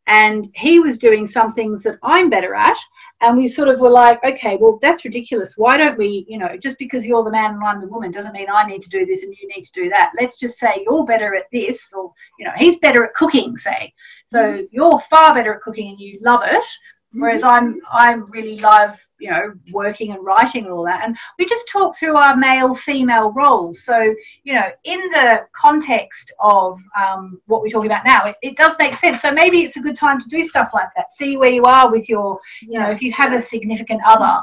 and 0.08 0.50
he 0.56 0.80
was 0.80 0.98
doing 0.98 1.28
some 1.28 1.54
things 1.54 1.84
that 1.84 1.98
i'm 2.02 2.30
better 2.30 2.56
at 2.56 2.78
and 3.20 3.38
we 3.38 3.46
sort 3.48 3.68
of 3.68 3.82
were 3.82 3.90
like 3.90 4.24
okay 4.24 4.58
well 4.62 4.80
that's 4.82 5.04
ridiculous 5.04 5.56
why 5.58 5.76
don't 5.76 5.98
we 5.98 6.26
you 6.30 6.40
know 6.40 6.56
just 6.56 6.80
because 6.80 7.06
you're 7.06 7.26
the 7.26 7.32
man 7.32 7.56
and 7.56 7.64
i'm 7.64 7.82
the 7.82 7.88
woman 7.88 8.10
doesn't 8.10 8.32
mean 8.32 8.48
i 8.54 8.66
need 8.66 8.82
to 8.82 8.90
do 8.90 9.06
this 9.06 9.24
and 9.24 9.36
you 9.42 9.50
need 9.50 9.64
to 9.64 9.82
do 9.82 9.90
that 9.90 10.12
let's 10.18 10.40
just 10.40 10.58
say 10.58 10.86
you're 10.86 11.06
better 11.06 11.36
at 11.36 11.52
this 11.52 11.92
or 11.94 12.14
you 12.40 12.46
know 12.46 12.54
he's 12.58 12.78
better 12.78 13.04
at 13.04 13.14
cooking 13.16 13.58
say 13.58 13.94
so 14.28 14.40
mm-hmm. 14.40 14.64
you're 14.72 15.02
far 15.10 15.34
better 15.34 15.56
at 15.56 15.62
cooking 15.62 15.90
and 15.90 16.00
you 16.00 16.18
love 16.22 16.42
it 16.46 16.66
whereas 17.14 17.42
mm-hmm. 17.42 17.54
i'm 17.54 17.82
i 17.92 18.14
really 18.30 18.60
love 18.60 18.98
you 19.20 19.32
know 19.32 19.54
working 19.72 20.12
and 20.12 20.24
writing 20.24 20.66
and 20.66 20.74
all 20.74 20.84
that. 20.86 21.04
And 21.04 21.18
we 21.38 21.46
just 21.46 21.68
talk 21.72 21.98
through 21.98 22.16
our 22.16 22.36
male 22.36 22.76
female 22.76 23.32
roles. 23.32 23.84
So 23.84 24.14
you 24.44 24.54
know 24.54 24.70
in 24.84 25.00
the 25.12 25.46
context 25.54 26.32
of 26.40 26.80
um, 27.00 27.42
what 27.46 27.62
we're 27.62 27.70
talking 27.70 27.92
about 27.92 28.06
now 28.06 28.26
it, 28.26 28.36
it, 28.42 28.58
does 28.58 28.76
make 28.80 28.96
sense. 28.96 29.22
So 29.22 29.32
maybe 29.32 29.64
it's 29.64 29.78
a 29.78 29.82
good 29.82 29.98
time 29.98 30.22
to 30.22 30.30
do 30.30 30.44
stuff 30.44 30.70
like 30.74 30.90
that. 30.96 31.14
See 31.14 31.38
where 31.38 31.52
you 31.52 31.64
are 31.64 31.92
with 31.92 32.10
your 32.10 32.40
you 32.62 32.80
know 32.80 32.92
if 32.92 33.02
you 33.02 33.12
have 33.14 33.34
a 33.34 33.42
significant 33.42 34.02
other 34.06 34.42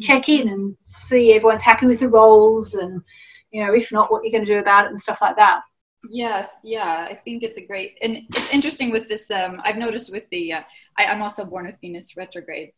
check 0.00 0.28
in 0.28 0.48
and 0.48 0.76
see 0.84 1.32
everyone's 1.32 1.62
happy 1.62 1.86
with 1.86 2.00
the 2.00 2.08
roles 2.08 2.74
and 2.74 3.00
you 3.50 3.64
know 3.64 3.74
if 3.74 3.90
not 3.92 4.10
what 4.10 4.22
you're 4.24 4.32
going 4.32 4.44
to 4.44 4.52
do 4.52 4.58
about 4.58 4.86
it 4.86 4.90
and 4.90 5.00
stuff 5.00 5.18
like 5.20 5.36
that. 5.36 5.62
Yes, 6.08 6.60
yeah, 6.62 7.06
I 7.08 7.14
think 7.14 7.42
it's 7.42 7.58
a 7.58 7.66
great, 7.66 7.98
and 8.02 8.18
it's 8.30 8.54
interesting 8.54 8.90
with 8.90 9.08
this. 9.08 9.30
Um, 9.30 9.60
I've 9.64 9.76
noticed 9.76 10.12
with 10.12 10.24
the, 10.30 10.52
uh, 10.52 10.62
I, 10.96 11.04
am 11.04 11.22
also 11.22 11.44
born 11.44 11.66
with 11.66 11.74
Venus 11.80 12.16
retrograde, 12.16 12.70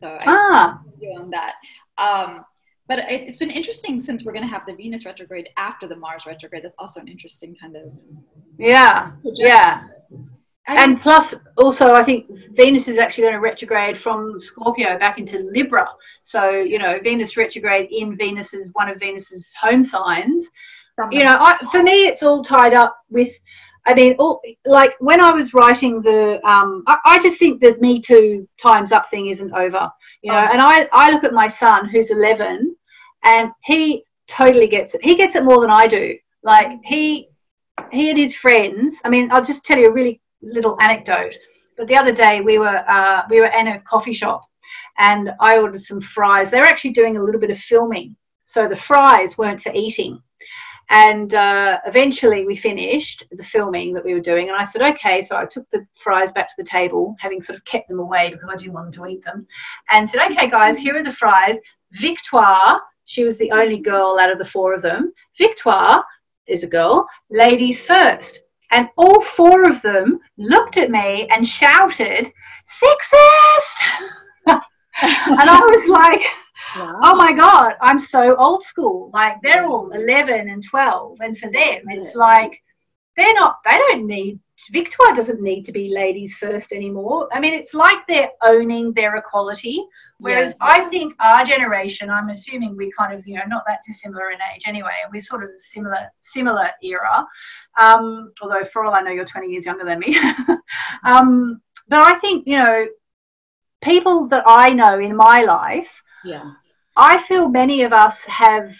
so 0.00 0.08
I 0.08 0.24
ah. 0.26 0.80
you 1.00 1.16
on 1.18 1.30
that. 1.30 1.54
Um, 1.98 2.44
but 2.88 3.10
it, 3.10 3.28
has 3.28 3.36
been 3.36 3.50
interesting 3.50 4.00
since 4.00 4.24
we're 4.24 4.32
going 4.32 4.44
to 4.44 4.48
have 4.48 4.66
the 4.66 4.74
Venus 4.74 5.06
retrograde 5.06 5.48
after 5.56 5.86
the 5.86 5.94
Mars 5.94 6.26
retrograde. 6.26 6.64
That's 6.64 6.74
also 6.78 7.00
an 7.00 7.08
interesting 7.08 7.54
kind 7.54 7.76
of 7.76 7.92
yeah, 8.58 9.12
yeah. 9.34 9.84
And 10.66 11.00
plus, 11.00 11.34
also, 11.56 11.94
I 11.94 12.04
think 12.04 12.26
Venus 12.52 12.88
is 12.88 12.98
actually 12.98 13.22
going 13.22 13.34
to 13.34 13.40
retrograde 13.40 13.98
from 13.98 14.40
Scorpio 14.40 14.98
back 14.98 15.18
into 15.18 15.38
Libra. 15.38 15.88
So, 16.22 16.50
you 16.50 16.78
know, 16.78 17.00
Venus 17.02 17.36
retrograde 17.36 17.90
in 17.90 18.16
Venus 18.16 18.54
is 18.54 18.70
one 18.74 18.88
of 18.88 18.98
Venus's 18.98 19.52
home 19.60 19.82
signs. 19.82 20.46
You 21.10 21.24
know, 21.24 21.36
I, 21.40 21.56
for 21.70 21.82
me, 21.82 22.04
it's 22.04 22.22
all 22.22 22.44
tied 22.44 22.74
up 22.74 22.98
with 23.08 23.32
I 23.86 23.94
mean, 23.94 24.14
all, 24.18 24.40
like 24.64 24.92
when 25.00 25.20
I 25.20 25.32
was 25.32 25.54
writing 25.54 26.02
the, 26.02 26.40
um, 26.46 26.82
I, 26.86 26.98
I, 27.04 27.22
just 27.22 27.38
think 27.38 27.60
that 27.62 27.80
Me 27.80 28.00
Too 28.00 28.46
times 28.60 28.92
up 28.92 29.10
thing 29.10 29.28
isn't 29.28 29.52
over, 29.52 29.90
you 30.22 30.32
know. 30.32 30.38
Oh. 30.38 30.52
And 30.52 30.60
I, 30.60 30.88
I 30.92 31.10
look 31.10 31.24
at 31.24 31.32
my 31.32 31.48
son 31.48 31.88
who's 31.88 32.10
11, 32.10 32.76
and 33.24 33.50
he 33.64 34.04
totally 34.28 34.68
gets 34.68 34.94
it. 34.94 35.02
He 35.02 35.16
gets 35.16 35.34
it 35.34 35.44
more 35.44 35.60
than 35.60 35.70
I 35.70 35.86
do. 35.86 36.16
Like 36.42 36.78
he, 36.84 37.28
he 37.90 38.10
and 38.10 38.18
his 38.18 38.34
friends. 38.34 38.96
I 39.04 39.08
mean, 39.08 39.30
I'll 39.32 39.44
just 39.44 39.64
tell 39.64 39.78
you 39.78 39.86
a 39.86 39.92
really 39.92 40.20
little 40.42 40.76
anecdote. 40.80 41.34
But 41.76 41.88
the 41.88 41.96
other 41.96 42.12
day 42.12 42.42
we 42.42 42.58
were, 42.58 42.84
uh, 42.88 43.22
we 43.30 43.40
were 43.40 43.46
in 43.46 43.68
a 43.68 43.80
coffee 43.80 44.12
shop, 44.12 44.46
and 44.98 45.30
I 45.40 45.58
ordered 45.58 45.84
some 45.84 46.00
fries. 46.00 46.50
They 46.50 46.58
were 46.58 46.66
actually 46.66 46.92
doing 46.92 47.16
a 47.16 47.22
little 47.22 47.40
bit 47.40 47.50
of 47.50 47.58
filming, 47.58 48.16
so 48.44 48.68
the 48.68 48.76
fries 48.76 49.38
weren't 49.38 49.62
for 49.62 49.72
eating 49.72 50.22
and 50.90 51.34
uh, 51.34 51.78
eventually 51.86 52.44
we 52.44 52.56
finished 52.56 53.22
the 53.30 53.44
filming 53.44 53.94
that 53.94 54.04
we 54.04 54.12
were 54.12 54.20
doing. 54.20 54.48
And 54.48 54.56
I 54.56 54.64
said, 54.64 54.82
okay. 54.82 55.22
So 55.22 55.36
I 55.36 55.46
took 55.46 55.70
the 55.70 55.86
fries 55.94 56.32
back 56.32 56.48
to 56.48 56.54
the 56.58 56.68
table, 56.68 57.14
having 57.20 57.42
sort 57.42 57.56
of 57.56 57.64
kept 57.64 57.88
them 57.88 58.00
away 58.00 58.30
because 58.30 58.48
I 58.48 58.56
didn't 58.56 58.72
want 58.72 58.86
them 58.86 59.04
to 59.04 59.08
eat 59.08 59.24
them. 59.24 59.46
And 59.92 60.10
said, 60.10 60.32
okay, 60.32 60.50
guys, 60.50 60.78
here 60.78 60.96
are 60.96 61.04
the 61.04 61.12
fries. 61.12 61.56
Victoire, 61.92 62.80
she 63.04 63.22
was 63.22 63.38
the 63.38 63.52
only 63.52 63.78
girl 63.78 64.18
out 64.20 64.32
of 64.32 64.38
the 64.38 64.44
four 64.44 64.74
of 64.74 64.82
them. 64.82 65.12
Victoire 65.38 66.04
is 66.48 66.64
a 66.64 66.68
girl, 66.68 67.06
ladies 67.30 67.80
first. 67.80 68.40
And 68.72 68.88
all 68.96 69.22
four 69.22 69.70
of 69.70 69.80
them 69.82 70.18
looked 70.38 70.76
at 70.76 70.90
me 70.90 71.28
and 71.30 71.46
shouted, 71.46 72.32
sexist! 72.66 73.76
and 74.46 74.60
I 75.02 75.60
was 75.60 75.88
like, 75.88 76.22
Wow. 76.76 77.00
Oh 77.02 77.16
my 77.16 77.32
God, 77.32 77.74
I'm 77.80 77.98
so 77.98 78.36
old 78.36 78.62
school. 78.64 79.10
Like 79.12 79.36
they're 79.42 79.66
all 79.66 79.90
11 79.90 80.48
and 80.48 80.64
12. 80.64 81.18
And 81.20 81.38
for 81.38 81.50
them, 81.50 81.82
it's 81.86 82.14
like, 82.14 82.62
they're 83.16 83.34
not, 83.34 83.58
they 83.64 83.76
don't 83.76 84.06
need 84.06 84.38
Victoire 84.68 85.14
doesn't 85.14 85.40
need 85.40 85.64
to 85.64 85.72
be 85.72 85.88
ladies 85.88 86.34
first 86.34 86.72
anymore. 86.72 87.28
I 87.32 87.40
mean, 87.40 87.54
it's 87.54 87.72
like 87.72 88.06
they're 88.06 88.30
owning 88.42 88.92
their 88.92 89.16
equality. 89.16 89.82
Whereas 90.18 90.50
yes. 90.50 90.56
I 90.60 90.84
think 90.90 91.14
our 91.18 91.44
generation, 91.44 92.10
I'm 92.10 92.28
assuming 92.28 92.76
we 92.76 92.92
kind 92.96 93.18
of, 93.18 93.26
you 93.26 93.36
know, 93.36 93.44
not 93.48 93.64
that 93.66 93.80
dissimilar 93.86 94.32
in 94.32 94.38
age 94.54 94.62
anyway, 94.66 94.92
we're 95.10 95.22
sort 95.22 95.44
of 95.44 95.50
similar 95.58 96.10
similar 96.20 96.70
era. 96.82 97.26
Um, 97.80 98.32
although 98.42 98.64
for 98.64 98.84
all 98.84 98.92
I 98.92 99.00
know, 99.00 99.12
you're 99.12 99.24
20 99.24 99.48
years 99.48 99.64
younger 99.64 99.86
than 99.86 99.98
me. 99.98 100.18
um, 101.04 101.62
but 101.88 102.02
I 102.02 102.18
think, 102.18 102.46
you 102.46 102.58
know, 102.58 102.86
people 103.82 104.28
that 104.28 104.44
I 104.46 104.68
know 104.70 104.98
in 104.98 105.16
my 105.16 105.40
life, 105.42 106.02
yeah, 106.24 106.52
I 106.96 107.22
feel 107.22 107.48
many 107.48 107.82
of 107.82 107.92
us 107.92 108.20
have, 108.24 108.72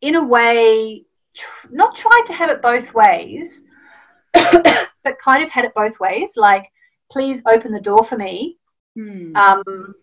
in 0.00 0.16
a 0.16 0.24
way, 0.24 1.04
tr- 1.36 1.68
not 1.70 1.96
tried 1.96 2.24
to 2.26 2.32
have 2.32 2.50
it 2.50 2.62
both 2.62 2.92
ways, 2.94 3.62
but 4.32 5.20
kind 5.22 5.42
of 5.42 5.50
had 5.50 5.64
it 5.64 5.74
both 5.74 5.98
ways. 6.00 6.32
Like, 6.36 6.70
please 7.10 7.42
open 7.46 7.72
the 7.72 7.80
door 7.80 8.04
for 8.04 8.16
me. 8.16 8.58
Mm. 8.98 9.36
Um, 9.36 9.94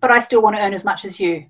but 0.00 0.10
I 0.10 0.20
still 0.20 0.42
want 0.42 0.56
to 0.56 0.62
earn 0.62 0.74
as 0.74 0.84
much 0.84 1.04
as 1.04 1.18
you. 1.18 1.46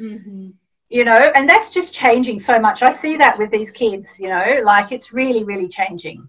Mm-hmm. 0.00 0.50
You 0.88 1.04
know, 1.04 1.32
and 1.34 1.48
that's 1.48 1.70
just 1.70 1.94
changing 1.94 2.40
so 2.40 2.58
much. 2.58 2.82
I 2.82 2.92
see 2.92 3.16
that 3.16 3.38
with 3.38 3.50
these 3.50 3.70
kids, 3.70 4.18
you 4.18 4.28
know, 4.28 4.60
like 4.64 4.92
it's 4.92 5.12
really, 5.12 5.44
really 5.44 5.68
changing. 5.68 6.26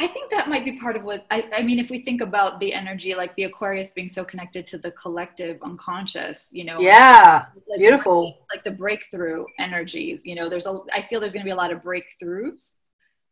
I 0.00 0.06
think 0.06 0.30
that 0.30 0.48
might 0.48 0.64
be 0.64 0.78
part 0.78 0.94
of 0.94 1.02
what 1.02 1.26
I, 1.30 1.48
I 1.52 1.62
mean. 1.62 1.80
If 1.80 1.90
we 1.90 2.02
think 2.02 2.20
about 2.20 2.60
the 2.60 2.72
energy, 2.72 3.14
like 3.16 3.34
the 3.34 3.44
Aquarius 3.44 3.90
being 3.90 4.08
so 4.08 4.24
connected 4.24 4.64
to 4.68 4.78
the 4.78 4.92
collective 4.92 5.60
unconscious, 5.62 6.46
you 6.52 6.64
know, 6.64 6.78
yeah, 6.78 7.46
like, 7.68 7.78
beautiful, 7.78 8.38
like 8.54 8.62
the 8.62 8.70
breakthrough 8.70 9.44
energies. 9.58 10.24
You 10.24 10.36
know, 10.36 10.48
there's 10.48 10.66
a. 10.66 10.78
I 10.92 11.02
feel 11.02 11.18
there's 11.18 11.32
going 11.32 11.42
to 11.42 11.48
be 11.48 11.50
a 11.50 11.56
lot 11.56 11.72
of 11.72 11.82
breakthroughs. 11.82 12.74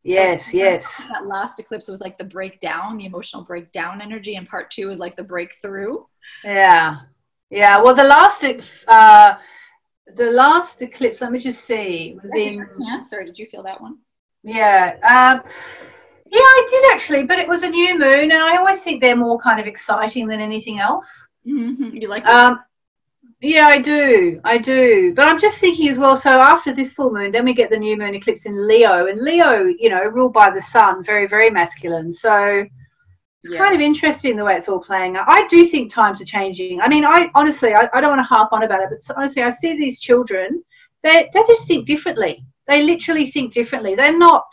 Yes, 0.03 0.53
yes. 0.53 0.85
That 1.09 1.27
last 1.27 1.61
eclipse 1.61 1.89
was 1.89 2.01
like 2.01 2.19
the 2.19 2.25
breakdown, 2.25 2.97
the 2.97 3.07
emotional 3.07 3.45
breakdown 3.45 4.01
energy, 4.03 4.35
and 4.35 4.49
part 4.49 4.71
two 4.71 4.91
is 4.91 4.99
like 4.99 5.17
the 5.17 5.23
breakthrough. 5.23 5.99
Yeah, 6.43 6.97
yeah. 7.51 7.81
Well, 7.81 7.95
the 7.95 8.05
last 8.05 8.45
uh, 8.89 9.35
the 10.17 10.31
last 10.33 10.83
eclipse. 10.83 11.21
Let 11.21 11.31
me 11.31 11.39
just 11.39 11.65
see. 11.65 12.19
Was 12.21 12.35
in 12.35 12.69
Cancer. 12.77 13.23
Did 13.23 13.39
you 13.39 13.47
feel 13.47 13.63
that 13.63 13.81
one? 13.81 13.99
Yeah. 14.43 14.97
Um, 15.03 15.43
yeah, 16.31 16.41
I 16.41 16.67
did 16.71 16.93
actually, 16.93 17.25
but 17.25 17.39
it 17.39 17.49
was 17.49 17.63
a 17.63 17.69
new 17.69 17.99
moon, 17.99 18.33
and 18.33 18.43
I 18.43 18.57
always 18.57 18.81
think 18.81 19.01
they're 19.01 19.17
more 19.17 19.39
kind 19.39 19.61
of 19.61 19.67
exciting 19.67 20.27
than 20.27 20.41
anything 20.41 20.79
else. 20.79 21.07
Mm-hmm. 21.47 21.97
You 21.97 22.09
like? 22.09 22.27
Um, 22.27 22.61
yeah, 23.41 23.69
I 23.69 23.79
do. 23.79 24.41
I 24.45 24.59
do. 24.59 25.13
But 25.15 25.27
I'm 25.27 25.41
just 25.41 25.59
thinking 25.59 25.89
as 25.89 25.99
well. 25.99 26.17
So 26.17 26.31
after 26.31 26.75
this 26.75 26.93
full 26.93 27.13
moon, 27.13 27.33
then 27.33 27.45
we 27.45 27.55
get 27.55 27.71
the 27.71 27.77
new 27.77 27.97
moon 27.97 28.15
eclipse 28.15 28.47
in 28.47 28.67
Leo, 28.67 29.07
and 29.07 29.21
Leo, 29.21 29.65
you 29.79 29.89
know, 29.89 30.03
ruled 30.05 30.33
by 30.33 30.51
the 30.51 30.63
sun, 30.63 31.05
very, 31.05 31.29
very 31.29 31.51
masculine. 31.51 32.13
So 32.13 32.65
it's 33.45 33.55
yeah. 33.55 33.59
kind 33.59 33.75
of 33.75 33.81
interesting 33.81 34.37
the 34.37 34.45
way 34.45 34.57
it's 34.57 34.69
all 34.69 34.81
playing 34.81 35.17
out. 35.17 35.27
I 35.29 35.47
do 35.49 35.69
think 35.69 35.93
times 35.93 36.21
are 36.21 36.25
changing. 36.25 36.81
I 36.81 36.89
mean, 36.89 37.05
I 37.05 37.31
honestly, 37.35 37.75
I, 37.75 37.89
I 37.93 38.01
don't 38.01 38.11
want 38.11 38.21
to 38.21 38.35
harp 38.35 38.53
on 38.53 38.65
about 38.65 38.81
it, 38.81 38.89
but 38.91 39.17
honestly, 39.17 39.43
I 39.43 39.51
see 39.51 39.77
these 39.77 40.01
children. 40.01 40.63
They 41.03 41.31
they 41.33 41.41
just 41.47 41.69
think 41.69 41.87
differently. 41.87 42.45
They 42.67 42.83
literally 42.83 43.31
think 43.31 43.53
differently. 43.53 43.95
They're 43.95 44.19
not 44.19 44.45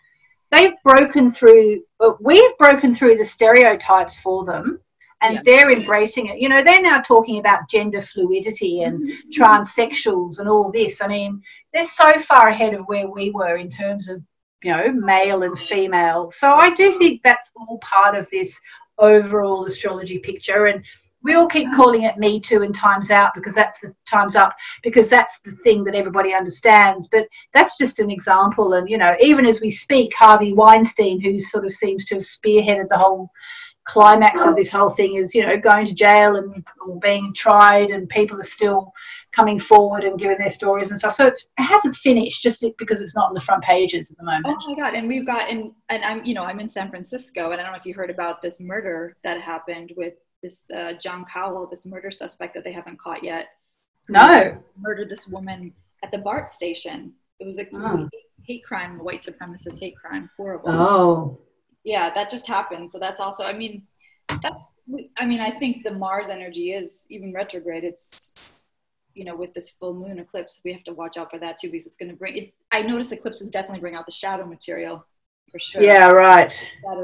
they've 0.54 0.74
broken 0.84 1.32
through 1.32 1.82
we've 2.20 2.58
broken 2.58 2.94
through 2.94 3.18
the 3.18 3.26
stereotypes 3.26 4.20
for 4.20 4.46
them 4.46 4.80
and 5.22 5.36
yeah. 5.36 5.42
they're 5.46 5.72
embracing 5.72 6.28
it 6.28 6.40
you 6.40 6.50
know 6.50 6.64
they're 6.64 6.82
now 6.82 7.02
talking 7.02 7.40
about 7.40 7.70
gender 7.70 8.02
fluidity 8.02 8.84
and 8.84 9.00
mm-hmm. 9.00 9.42
transsexuals 9.44 10.40
and 10.40 10.48
all 10.48 10.72
this 10.72 11.02
i 11.02 11.08
mean 11.08 11.42
they're 11.74 11.84
so 11.84 12.20
far 12.20 12.50
ahead 12.50 12.74
of 12.74 12.86
where 12.86 13.08
we 13.08 13.32
were 13.32 13.58
in 13.58 13.70
terms 13.70 14.10
of 14.10 14.22
you 14.64 14.72
know 14.72 14.92
male 14.92 15.44
and 15.44 15.58
female 15.60 16.32
so 16.36 16.52
i 16.52 16.74
do 16.76 16.98
think 16.98 17.22
that's 17.24 17.52
all 17.56 17.80
part 17.80 18.16
of 18.16 18.28
this 18.32 18.60
overall 19.00 19.66
astrology 19.66 20.20
picture 20.20 20.68
and 20.68 20.84
we 21.24 21.36
all 21.36 21.48
keep 21.48 21.68
calling 21.74 22.04
it 22.04 22.18
me 22.18 22.40
too 22.40 22.62
and 22.62 22.76
times 22.76 23.10
out 23.10 23.34
because 23.34 23.56
that's 23.56 23.80
the 23.80 23.94
times 24.10 24.36
up 24.36 24.56
because 24.84 25.08
that's 25.08 25.40
the 25.46 25.52
thing 25.64 25.84
that 25.86 25.96
everybody 25.96 26.34
understands. 26.34 27.08
But 27.08 27.28
that's 27.54 27.78
just 27.78 28.00
an 28.00 28.12
example. 28.12 28.74
And 28.74 28.90
you 28.90 28.98
know 28.98 29.16
even 29.22 29.46
as 29.46 29.62
we 29.62 29.72
speak 29.72 30.14
harvey 30.16 30.54
weinstein 30.54 31.22
who 31.22 31.40
sort 31.40 31.66
of 31.66 31.72
seems 31.72 32.06
to 32.06 32.16
have 32.16 32.24
spearheaded 32.24 32.90
the 32.90 32.98
whole 32.98 33.30
climax 33.86 34.42
of 34.42 34.56
this 34.56 34.70
whole 34.70 34.92
thing 34.92 35.16
is 35.16 35.36
you 35.36 35.46
know 35.46 35.58
going 35.58 35.86
to 35.86 35.94
jail 35.94 36.38
and 36.38 36.64
being 37.02 37.34
tried 37.34 37.90
and 37.90 38.08
people 38.08 38.40
are 38.40 38.44
still 38.44 38.94
coming 39.36 39.60
forward 39.60 40.04
and 40.04 40.20
giving 40.20 40.38
their 40.38 40.50
stories 40.50 40.92
and 40.92 41.00
stuff. 41.00 41.16
So 41.16 41.26
it 41.26 41.44
hasn't 41.58 41.96
finished 41.98 42.42
just 42.44 42.64
because 42.78 43.02
it's 43.02 43.16
not 43.16 43.30
on 43.30 43.34
the 43.34 43.42
front 43.42 43.64
pages 43.64 44.12
at 44.12 44.18
the 44.18 44.24
moment. 44.24 44.46
Oh 44.48 44.70
my 44.70 44.76
god. 44.76 44.94
And 44.94 45.08
we've 45.08 45.26
got 45.26 45.50
and 45.50 45.72
and 45.90 46.04
i'm 46.04 46.24
you 46.24 46.34
know 46.34 46.44
i'm 46.44 46.60
in 46.60 46.70
san 46.70 46.90
francisco 46.90 47.52
and 47.52 47.60
i 47.60 47.64
don't 47.64 47.74
know 47.74 47.78
if 47.78 47.86
you 47.86 47.94
heard 47.94 48.10
about 48.10 48.42
this 48.42 48.60
murder 48.60 49.18
that 49.24 49.42
happened 49.42 49.92
with 49.98 50.14
this 50.44 50.64
uh, 50.76 50.94
John 50.94 51.26
Cowell, 51.26 51.66
this 51.66 51.86
murder 51.88 52.12
suspect 52.12 52.54
that 52.54 52.64
they 52.64 52.74
haven't 52.74 53.00
caught 53.00 53.24
yet. 53.24 53.48
No. 54.10 54.62
Murdered 54.78 55.10
this 55.10 55.28
woman 55.28 55.74
at 56.04 56.12
the 56.12 56.20
BART 56.20 56.52
station. 56.52 57.14
It 57.40 57.46
was 57.46 57.58
a, 57.58 57.66
oh. 57.74 58.08
hate 58.44 58.64
crime, 58.64 59.00
a 59.00 59.04
white 59.04 59.24
supremacist 59.24 59.80
hate 59.80 59.96
crime. 59.96 60.30
Horrible. 60.38 60.70
Oh. 60.70 61.40
Yeah, 61.84 62.14
that 62.14 62.30
just 62.30 62.48
happened. 62.48 62.92
So 62.92 63.00
that's 63.00 63.20
also, 63.20 63.44
I 63.44 63.54
mean, 63.54 63.84
that's, 64.30 64.74
I 65.18 65.26
mean, 65.26 65.40
I 65.40 65.50
think 65.50 65.84
the 65.84 65.94
Mars 65.94 66.30
energy 66.30 66.74
is 66.74 67.06
even 67.10 67.34
retrograde. 67.34 67.84
It's, 67.84 68.34
you 69.14 69.26
know, 69.26 69.36
with 69.36 69.54
this 69.54 69.72
full 69.72 69.94
moon 69.94 70.20
eclipse, 70.20 70.62
we 70.64 70.74
have 70.74 70.84
to 70.86 70.94
watch 70.94 71.18
out 71.18 71.30
for 71.30 71.40
that 71.40 71.58
too 71.58 71.70
because 71.70 71.88
it's 71.88 71.98
going 71.98 72.10
to 72.10 72.16
bring. 72.16 72.38
It, 72.38 72.54
I 72.72 72.82
notice 72.82 73.12
eclipses 73.12 73.50
definitely 73.50 73.80
bring 73.80 73.96
out 73.96 74.06
the 74.06 74.12
shadow 74.12 74.46
material 74.46 75.06
for 75.52 75.60
sure. 75.60 75.84
Yeah, 75.84 76.08
right. 76.08 76.54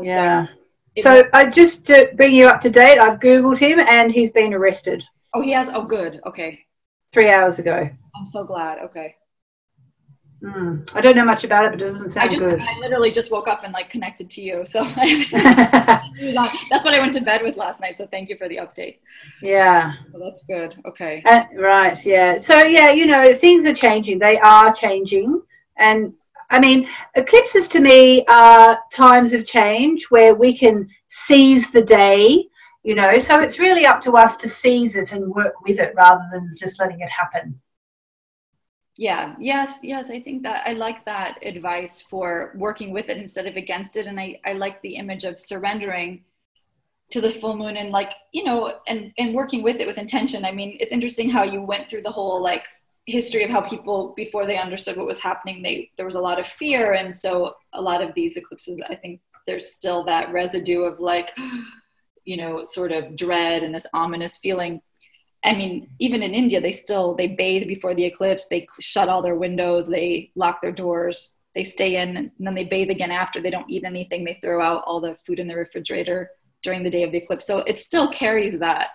Yeah. 0.04 0.48
So 0.48 0.54
so 1.00 1.24
I 1.34 1.46
just 1.46 1.86
to 1.88 2.10
bring 2.16 2.34
you 2.34 2.48
up 2.48 2.62
to 2.62 2.70
date, 2.70 3.00
I've 3.00 3.20
googled 3.20 3.58
him 3.58 3.80
and 3.80 4.12
he's 4.12 4.32
been 4.32 4.54
arrested. 4.54 5.04
Oh, 5.34 5.42
he 5.42 5.52
has. 5.52 5.70
Oh, 5.70 5.84
good. 5.84 6.20
Okay. 6.26 6.60
Three 7.14 7.32
hours 7.32 7.60
ago. 7.60 7.90
I'm 8.16 8.26
so 8.26 8.44
glad. 8.44 8.80
Okay. 8.80 9.16
Mm. 10.44 10.90
I 10.94 11.02
don't 11.02 11.18
know 11.18 11.26
much 11.26 11.44
about 11.44 11.66
it, 11.66 11.72
but 11.72 11.82
it 11.82 11.84
doesn't 11.84 12.12
sound 12.12 12.30
I 12.30 12.32
just, 12.32 12.44
good. 12.44 12.62
I 12.62 12.80
literally 12.80 13.12
just 13.12 13.30
woke 13.30 13.50
up 13.50 13.66
and 13.66 13.74
like 13.74 13.90
connected 13.90 14.30
to 14.32 14.42
you, 14.42 14.62
so 14.66 14.84
that's 14.84 16.86
what 16.86 16.94
I 16.94 17.00
went 17.00 17.14
to 17.16 17.22
bed 17.22 17.44
with 17.44 17.58
last 17.58 17.82
night. 17.82 17.98
So 17.98 18.08
thank 18.08 18.30
you 18.30 18.38
for 18.38 18.48
the 18.48 18.58
update. 18.58 19.00
Yeah. 19.42 19.94
So 20.14 20.20
that's 20.20 20.44
good. 20.44 20.78
Okay. 20.86 21.22
Uh, 21.26 21.44
right. 21.56 22.04
Yeah. 22.06 22.38
So 22.38 22.64
yeah, 22.64 22.92
you 22.92 23.06
know, 23.06 23.36
things 23.36 23.66
are 23.66 23.74
changing. 23.74 24.20
They 24.20 24.40
are 24.40 24.74
changing, 24.74 25.42
and 25.78 26.14
I 26.50 26.60
mean, 26.60 26.90
eclipses 27.16 27.70
to 27.70 27.80
me 27.80 28.26
are 28.28 28.80
times 28.92 29.34
of 29.34 29.46
change 29.46 30.06
where 30.10 30.34
we 30.34 30.58
can 30.58 30.90
seize 31.08 31.70
the 31.72 31.82
day, 31.82 32.48
you 32.84 32.96
know, 32.96 33.20
so 33.20 33.40
it's 33.40 33.60
really 33.60 33.86
up 33.86 34.02
to 34.02 34.14
us 34.14 34.36
to 34.38 34.50
seize 34.50 34.96
it 34.96 35.12
and 35.12 35.30
work 35.30 35.54
with 35.66 35.80
it 35.80 35.94
rather 35.96 36.24
than 36.32 36.56
just 36.58 36.80
letting 36.80 37.02
it 37.02 37.10
happen. 37.10 37.60
Yeah, 38.98 39.36
yes, 39.40 39.80
yes. 39.82 40.10
I 40.10 40.20
think 40.20 40.44
that 40.44 40.68
I 40.68 40.74
like 40.74 41.06
that 41.06 41.40
advice 41.42 42.02
for 42.02 42.52
working 42.56 42.92
with 42.92 43.10
it 43.10 43.18
instead 43.18 43.46
of 43.46 43.56
against 43.56 43.96
it. 43.96 44.08
And 44.08 44.20
I, 44.20 44.42
I 44.44 44.54
like 44.54 44.82
the 44.82 44.96
image 44.96 45.24
of 45.24 45.40
surrendering 45.40 46.26
to 47.12 47.22
the 47.22 47.32
full 47.32 47.56
moon 47.56 47.78
and 47.78 47.92
like, 47.92 48.12
you 48.34 48.44
know, 48.44 48.74
and, 48.88 49.14
and 49.18 49.34
working 49.34 49.64
with 49.64 49.78
it 49.78 49.88
with 49.88 49.98
intention. 49.98 50.44
I 50.44 50.52
mean, 50.52 50.78
it's 50.82 50.92
interesting 50.92 51.30
how 51.30 51.44
you 51.44 51.62
went 51.62 51.90
through 51.90 52.02
the 52.02 52.12
whole 52.12 52.44
like 52.44 52.66
history 53.10 53.44
of 53.44 53.50
how 53.50 53.62
people 53.62 54.14
before 54.16 54.46
they 54.46 54.58
understood 54.58 54.98
what 54.98 55.06
was 55.06 55.20
happening 55.20 55.62
they 55.62 55.92
there 55.98 56.06
was 56.06 56.16
a 56.16 56.22
lot 56.22 56.40
of 56.40 56.48
fear. 56.48 56.94
And 56.94 57.14
so 57.14 57.56
a 57.74 57.82
lot 57.82 58.02
of 58.02 58.14
these 58.14 58.38
eclipses 58.38 58.82
i 58.90 58.96
think 58.96 59.22
there's 59.48 59.72
still 59.72 60.04
that 60.04 60.32
residue 60.32 60.82
of 60.82 61.00
like 61.00 61.32
you 62.26 62.38
know 62.38 62.64
sort 62.66 62.92
of 62.92 63.16
dread 63.16 63.64
and 63.64 63.74
this 63.74 63.88
ominous 63.94 64.38
feeling. 64.38 64.82
I 65.44 65.54
mean 65.56 65.90
even 66.00 66.22
in 66.22 66.34
india 66.34 66.60
they 66.62 66.72
still 66.72 67.16
they 67.16 67.28
bathe 67.28 67.68
before 67.68 67.96
the 67.96 68.06
eclipse. 68.06 68.46
They 68.48 68.68
shut 68.80 69.10
all 69.10 69.22
their 69.22 69.36
windows. 69.36 69.88
They 69.88 70.32
lock 70.36 70.62
their 70.62 70.72
doors. 70.72 71.36
They 71.56 71.64
stay 71.64 71.96
in 72.02 72.16
and 72.18 72.32
then 72.40 72.56
they 72.56 72.66
bathe 72.66 72.90
again 72.90 73.12
after. 73.12 73.42
They 73.42 73.50
don't 73.50 73.70
eat 73.70 73.84
anything. 73.84 74.24
They 74.24 74.40
throw 74.42 74.62
out 74.62 74.84
all 74.86 75.00
the 75.00 75.16
food 75.26 75.40
in 75.40 75.48
the 75.48 75.56
refrigerator 75.56 76.30
during 76.62 76.84
the 76.84 76.90
day 76.90 77.04
of 77.04 77.12
the 77.12 77.18
eclipse. 77.18 77.48
So 77.48 77.60
it 77.60 77.80
still 77.80 78.12
carries 78.12 78.60
that. 78.60 78.90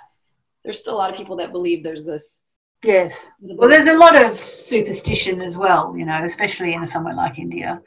There's 0.62 0.79
still 0.79 0.94
a 0.94 0.96
lot 0.96 1.11
of 1.11 1.16
people 1.16 1.37
that 1.37 1.53
believe 1.53 1.83
there's 1.83 2.05
this 2.05 2.40
Yes. 2.85 3.14
Well, 3.40 3.70
there's 3.70 3.87
a 3.87 3.94
lot 3.94 4.23
of 4.23 4.38
superstition 4.42 5.40
as 5.40 5.57
well, 5.57 5.97
you 5.97 6.05
know, 6.05 6.23
especially 6.25 6.75
in 6.75 6.87
somewhere 6.87 7.14
like 7.14 7.38
India. 7.38 7.81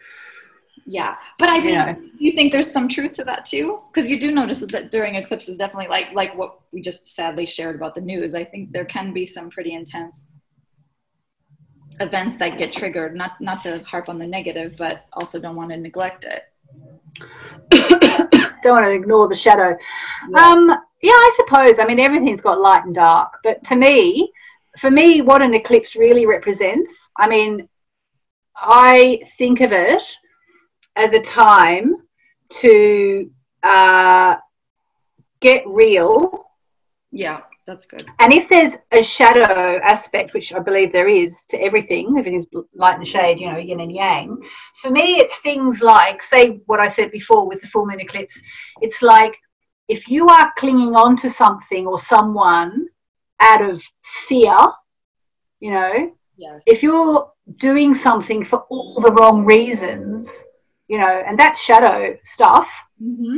Yeah, 0.90 1.18
but 1.38 1.50
I 1.50 1.60
mean, 1.60 1.68
you, 1.68 1.76
know. 1.76 1.96
you 2.18 2.32
think 2.32 2.54
there's 2.54 2.72
some 2.72 2.88
truth 2.88 3.12
to 3.14 3.26
that 3.26 3.46
too? 3.46 3.82
Because 3.92 4.10
you 4.10 4.20
do 4.20 4.32
notice 4.32 4.62
that 4.62 4.90
during 4.90 5.16
eclipses, 5.16 5.58
definitely 5.58 5.90
like 5.90 6.14
like 6.14 6.36
what 6.36 6.62
we 6.72 6.82
just 6.82 7.06
sadly 7.08 7.46
shared 7.46 7.76
about 7.76 7.94
the 7.94 8.02
news. 8.02 8.34
I 8.34 8.46
think 8.46 8.72
there 8.72 8.86
can 8.86 9.14
be 9.14 9.26
some 9.26 9.50
pretty 9.50 9.74
intense 9.74 10.28
events 12.00 12.38
that 12.38 12.58
get 12.58 12.72
triggered. 12.72 13.16
Not 13.16 13.40
not 13.42 13.60
to 13.62 13.84
harp 13.84 14.08
on 14.08 14.18
the 14.18 14.28
negative, 14.28 14.76
but 14.78 15.06
also 15.14 15.40
don't 15.40 15.58
want 15.58 15.72
to 15.72 15.78
neglect 15.78 16.26
it. 16.26 16.44
don't 18.64 18.76
want 18.76 18.86
to 18.86 18.92
ignore 18.92 19.28
the 19.28 19.36
shadow. 19.36 19.78
Yeah. 20.30 20.40
Um, 20.40 20.70
yeah, 21.02 21.12
I 21.12 21.32
suppose. 21.36 21.80
I 21.80 21.86
mean, 21.86 22.00
everything's 22.00 22.42
got 22.42 22.60
light 22.60 22.86
and 22.86 22.96
dark, 22.96 23.34
but 23.44 23.62
to 23.66 23.76
me, 23.76 24.32
for 24.80 24.92
me, 24.92 25.22
what 25.22 25.42
an 25.42 25.54
eclipse 25.54 25.96
really 25.96 26.26
represents, 26.26 27.10
I 27.18 27.28
mean, 27.28 27.68
I 28.56 29.22
think 29.38 29.62
of 29.62 29.72
it 29.72 30.04
as 30.96 31.14
a 31.14 31.22
time 31.22 31.96
to 32.50 33.30
uh, 33.64 34.36
get 35.42 35.64
real. 35.68 36.46
Yeah, 37.12 37.42
that's 37.66 37.86
good. 37.86 38.06
And 38.20 38.34
if 38.34 38.50
there's 38.50 38.74
a 38.92 39.04
shadow 39.04 39.80
aspect, 39.84 40.34
which 40.34 40.54
I 40.54 40.60
believe 40.60 40.92
there 40.92 41.10
is 41.10 41.44
to 41.50 41.58
everything, 41.58 42.16
everything's 42.18 42.48
light 42.74 42.98
and 42.98 43.08
shade, 43.08 43.40
you 43.40 43.52
know, 43.52 43.58
yin 43.58 43.82
and 43.82 43.92
yang. 43.92 44.38
For 44.82 44.90
me, 44.90 45.18
it's 45.18 45.38
things 45.40 45.82
like, 45.82 46.24
say, 46.24 46.62
what 46.66 46.80
I 46.80 46.88
said 46.88 47.12
before 47.12 47.48
with 47.48 47.62
the 47.62 47.68
full 47.68 47.86
moon 47.86 48.00
eclipse. 48.00 48.40
It's 48.82 49.02
like 49.02 49.36
if 49.88 50.08
you 50.08 50.28
are 50.28 50.52
clinging 50.58 50.96
on 50.96 51.18
to 51.18 51.30
something 51.30 51.86
or 51.88 52.00
someone 52.00 52.88
out 53.40 53.62
of 53.68 53.82
fear, 54.28 54.56
you 55.60 55.72
know, 55.72 56.12
Yes. 56.40 56.64
if 56.68 56.84
you're 56.84 57.32
doing 57.58 57.96
something 57.96 58.46
for 58.46 58.60
all 58.70 59.00
the 59.02 59.12
wrong 59.14 59.44
reasons, 59.44 60.30
you 60.88 61.00
know, 61.00 61.24
and 61.28 61.40
that 61.40 61.58
shadow 61.58 62.16
stuff, 62.24 62.70
hmm 63.00 63.38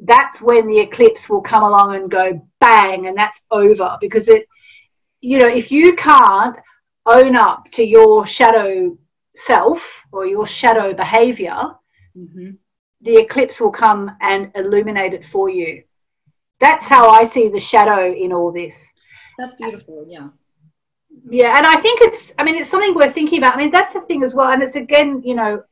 that's 0.00 0.42
when 0.42 0.66
the 0.66 0.80
eclipse 0.80 1.28
will 1.30 1.40
come 1.40 1.62
along 1.62 1.94
and 1.94 2.10
go 2.10 2.44
bang 2.60 3.06
and 3.06 3.16
that's 3.16 3.40
over. 3.52 3.96
Because 4.00 4.28
it 4.28 4.46
you 5.20 5.38
know 5.38 5.46
if 5.46 5.70
you 5.70 5.94
can't 5.94 6.56
own 7.06 7.36
up 7.36 7.70
to 7.72 7.84
your 7.84 8.26
shadow 8.26 8.98
self 9.36 9.80
or 10.12 10.26
your 10.26 10.46
shadow 10.46 10.92
behavior 10.92 11.56
hmm 12.14 12.50
the 13.02 13.16
eclipse 13.16 13.60
will 13.60 13.70
come 13.70 14.10
and 14.22 14.50
illuminate 14.54 15.12
it 15.12 15.24
for 15.26 15.48
you. 15.50 15.82
That's 16.60 16.86
how 16.86 17.10
i 17.10 17.24
see 17.24 17.48
the 17.48 17.60
shadow 17.60 18.12
in 18.12 18.32
all 18.32 18.50
this 18.52 18.93
That's 19.38 19.54
beautiful. 19.54 20.06
Yeah. 20.08 20.28
yeah 21.28 21.56
and 21.56 21.66
i 21.66 21.80
think 21.80 22.00
it's 22.02 22.32
i 22.38 22.44
mean 22.44 22.56
it's 22.56 22.70
something 22.70 22.94
worth 22.94 23.14
thinking 23.14 23.38
about 23.38 23.54
i 23.54 23.58
mean 23.58 23.70
that's 23.70 23.94
the 23.94 24.00
thing 24.02 24.22
as 24.22 24.34
well 24.34 24.50
and 24.50 24.62
it's 24.62 24.74
again 24.74 25.22
you 25.24 25.34
know 25.34 25.62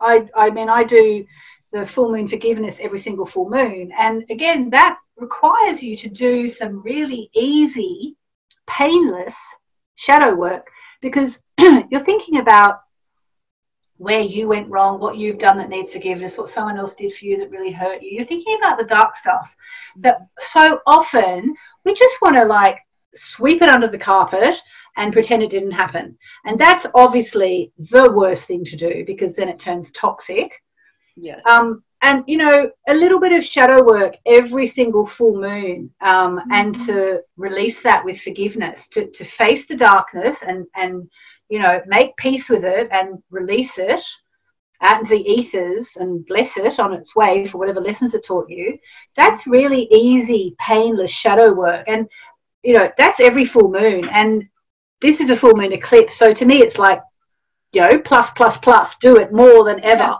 i 0.00 0.28
i 0.36 0.50
mean 0.50 0.68
i 0.68 0.84
do 0.84 1.24
the 1.72 1.86
full 1.86 2.12
moon 2.12 2.28
forgiveness 2.28 2.78
every 2.80 3.00
single 3.00 3.26
full 3.26 3.48
moon 3.48 3.90
and 3.98 4.24
again 4.30 4.70
that 4.70 4.96
requires 5.16 5.82
you 5.82 5.96
to 5.96 6.08
do 6.08 6.48
some 6.48 6.82
really 6.82 7.30
easy 7.34 8.16
painless 8.68 9.36
shadow 9.96 10.34
work 10.34 10.66
because 11.00 11.42
you're 11.58 12.04
thinking 12.04 12.38
about 12.38 12.80
where 13.96 14.20
you 14.20 14.48
went 14.48 14.68
wrong 14.68 14.98
what 14.98 15.16
you've 15.16 15.38
done 15.38 15.58
that 15.58 15.68
needs 15.68 15.92
forgiveness 15.92 16.36
what 16.36 16.50
someone 16.50 16.78
else 16.78 16.94
did 16.94 17.14
for 17.14 17.24
you 17.24 17.38
that 17.38 17.50
really 17.50 17.72
hurt 17.72 18.02
you 18.02 18.10
you're 18.10 18.24
thinking 18.24 18.56
about 18.58 18.78
the 18.78 18.84
dark 18.84 19.16
stuff 19.16 19.48
that 19.96 20.26
so 20.40 20.80
often 20.86 21.54
we 21.84 21.94
just 21.94 22.20
want 22.20 22.36
to 22.36 22.44
like 22.44 22.78
sweep 23.14 23.62
it 23.62 23.68
under 23.68 23.88
the 23.88 23.98
carpet 23.98 24.56
and 24.96 25.12
pretend 25.12 25.42
it 25.42 25.50
didn't 25.50 25.70
happen. 25.72 26.16
And 26.44 26.58
that's 26.58 26.86
obviously 26.94 27.72
the 27.78 28.12
worst 28.12 28.44
thing 28.44 28.64
to 28.66 28.76
do 28.76 29.04
because 29.06 29.34
then 29.34 29.48
it 29.48 29.58
turns 29.58 29.90
toxic. 29.92 30.52
Yes. 31.16 31.42
Um, 31.46 31.82
and 32.02 32.24
you 32.26 32.36
know, 32.36 32.70
a 32.88 32.94
little 32.94 33.20
bit 33.20 33.32
of 33.32 33.44
shadow 33.44 33.84
work 33.84 34.16
every 34.26 34.66
single 34.66 35.06
full 35.06 35.40
moon, 35.40 35.90
um, 36.00 36.40
and 36.50 36.74
to 36.86 37.20
release 37.36 37.80
that 37.82 38.04
with 38.04 38.20
forgiveness, 38.20 38.88
to, 38.88 39.08
to 39.10 39.24
face 39.24 39.66
the 39.66 39.76
darkness 39.76 40.42
and 40.42 40.66
and 40.74 41.08
you 41.48 41.60
know 41.60 41.80
make 41.86 42.16
peace 42.16 42.48
with 42.48 42.64
it 42.64 42.88
and 42.90 43.22
release 43.30 43.78
it 43.78 44.02
out 44.82 45.00
into 45.00 45.10
the 45.10 45.30
ethers 45.30 45.96
and 45.96 46.26
bless 46.26 46.56
it 46.56 46.80
on 46.80 46.92
its 46.92 47.14
way 47.14 47.46
for 47.46 47.58
whatever 47.58 47.80
lessons 47.80 48.14
it 48.14 48.24
taught 48.24 48.50
you. 48.50 48.76
That's 49.16 49.46
really 49.46 49.86
easy, 49.92 50.56
painless 50.58 51.12
shadow 51.12 51.52
work, 51.54 51.84
and 51.86 52.08
you 52.62 52.74
know 52.74 52.90
that's 52.98 53.20
every 53.20 53.44
full 53.44 53.70
moon. 53.70 54.08
And 54.10 54.48
this 55.00 55.20
is 55.20 55.30
a 55.30 55.36
full 55.36 55.54
moon 55.56 55.72
eclipse, 55.72 56.16
so 56.16 56.32
to 56.32 56.44
me, 56.44 56.58
it's 56.58 56.78
like 56.78 57.00
you 57.72 57.82
know 57.82 57.98
plus 58.00 58.30
plus 58.30 58.56
plus, 58.58 58.96
do 59.00 59.16
it 59.16 59.32
more 59.32 59.64
than 59.64 59.82
ever, 59.84 59.98
Yeah. 59.98 60.16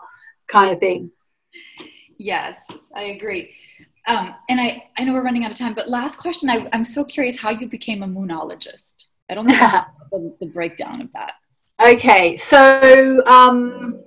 kind 0.50 0.70
of 0.72 0.78
thing. 0.80 1.10
Yes, 2.18 2.58
I 2.94 3.02
agree. 3.04 3.54
Um, 4.06 4.34
and 4.48 4.60
I, 4.60 4.84
I 4.98 5.04
know 5.04 5.12
we're 5.12 5.22
running 5.22 5.44
out 5.44 5.52
of 5.52 5.58
time, 5.58 5.74
but 5.74 5.88
last 5.88 6.16
question. 6.16 6.50
I, 6.50 6.68
I'm 6.72 6.84
so 6.84 7.04
curious 7.04 7.38
how 7.40 7.50
you 7.50 7.68
became 7.68 8.02
a 8.02 8.06
moonologist. 8.06 9.06
I 9.30 9.34
don't 9.34 9.46
know 9.46 9.82
the, 10.12 10.36
the 10.40 10.46
breakdown 10.46 11.00
of 11.00 11.12
that. 11.12 11.34
Okay, 11.84 12.36
so 12.36 13.24
um, 13.26 14.00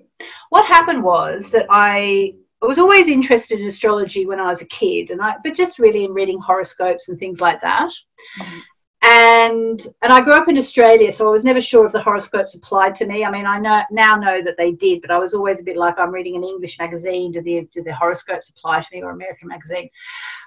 what 0.50 0.66
happened 0.66 1.04
was 1.04 1.50
that 1.52 1.66
I, 1.70 2.36
I 2.62 2.68
was 2.68 2.80
always 2.80 3.08
interested 3.08 3.60
in 3.60 3.68
astrology 3.68 4.26
when 4.26 4.40
I 4.40 4.50
was 4.50 4.62
a 4.62 4.68
kid, 4.68 5.12
and 5.12 5.22
I 5.22 5.36
but 5.44 5.56
just 5.56 5.80
really 5.80 6.06
in 6.06 6.14
reading 6.14 6.40
horoscopes 6.40 7.10
and 7.10 7.20
things 7.20 7.42
like 7.42 7.62
that. 7.62 7.92
Mhm. 8.40 8.62
And 9.04 9.88
and 10.02 10.12
I 10.12 10.22
grew 10.22 10.34
up 10.34 10.48
in 10.48 10.58
Australia, 10.58 11.14
so 11.14 11.28
I 11.28 11.32
was 11.32 11.44
never 11.44 11.62
sure 11.62 11.86
if 11.86 11.92
the 11.92 12.02
horoscopes 12.02 12.56
applied 12.56 12.96
to 12.96 13.06
me. 13.06 13.24
I 13.24 13.30
mean, 13.30 13.46
I 13.46 13.60
know 13.60 13.84
now 13.92 14.16
know 14.16 14.42
that 14.42 14.58
they 14.58 14.72
did, 14.72 15.02
but 15.02 15.12
I 15.12 15.20
was 15.20 15.36
always 15.36 15.60
a 15.60 15.64
bit 15.64 15.78
like 15.78 16.00
I'm 16.00 16.12
reading 16.12 16.36
an 16.36 16.44
English 16.44 16.80
magazine. 16.80 17.32
Do 17.32 17.42
the 17.42 17.68
do 17.72 17.84
the 17.84 17.94
horoscopes 17.94 18.50
apply 18.50 18.82
to 18.82 18.88
me 18.92 19.04
or 19.04 19.12
American 19.12 19.50
magazine? 19.50 19.90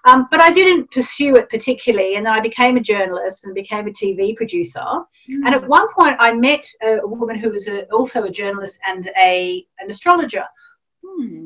Um, 0.07 0.27
but 0.31 0.41
I 0.41 0.51
didn't 0.51 0.91
pursue 0.91 1.37
it 1.37 1.49
particularly, 1.51 2.17
and 2.17 2.27
then 2.27 2.33
I 2.33 2.41
became 2.41 2.77
a 2.77 2.81
journalist 2.81 3.45
and 3.45 3.55
became 3.55 3.87
a 3.87 3.93
TV 3.93 4.35
producer. 4.35 4.85
And 5.29 5.55
at 5.55 5.69
one 5.69 5.87
point, 5.93 6.17
I 6.19 6.33
met 6.33 6.67
a 6.83 7.07
woman 7.07 7.39
who 7.39 7.51
was 7.51 7.69
a, 7.69 7.85
also 7.93 8.25
a 8.25 8.31
journalist 8.31 8.77
and 8.89 9.09
a 9.17 9.65
an 9.79 9.89
astrologer, 9.89 10.45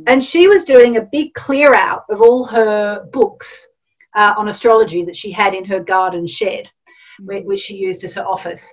And 0.07 0.23
she 0.23 0.49
was 0.49 0.65
doing 0.65 0.97
a 0.97 1.09
big 1.13 1.33
clear 1.35 1.75
out 1.75 2.05
of 2.11 2.21
all 2.21 2.45
her 2.45 3.05
books 3.13 3.69
uh, 4.15 4.35
on 4.37 4.49
astrology 4.49 5.05
that 5.05 5.17
she 5.17 5.31
had 5.33 5.55
in 5.55 5.65
her 5.65 5.81
garden 5.81 6.27
shed, 6.27 6.69
whi- 7.21 7.43
which 7.43 7.61
she 7.61 7.77
used 7.77 8.05
as 8.05 8.15
her 8.15 8.27
office. 8.27 8.73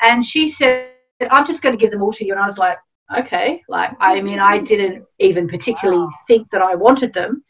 And 0.00 0.24
she 0.24 0.50
said, 0.50 0.88
"I'm 1.30 1.46
just 1.46 1.62
going 1.62 1.76
to 1.76 1.80
give 1.80 1.90
them 1.92 2.02
all 2.02 2.12
to 2.14 2.24
you." 2.24 2.32
And 2.32 2.42
I 2.42 2.46
was 2.46 2.58
like, 2.58 2.78
"Okay." 3.16 3.62
Like, 3.68 3.92
I 4.00 4.20
mean, 4.20 4.40
I 4.40 4.58
didn't 4.58 5.04
even 5.18 5.46
particularly 5.48 6.00
Wow. 6.00 6.10
think 6.26 6.50
that 6.50 6.62
I 6.62 6.74
wanted 6.74 7.12
them, 7.12 7.44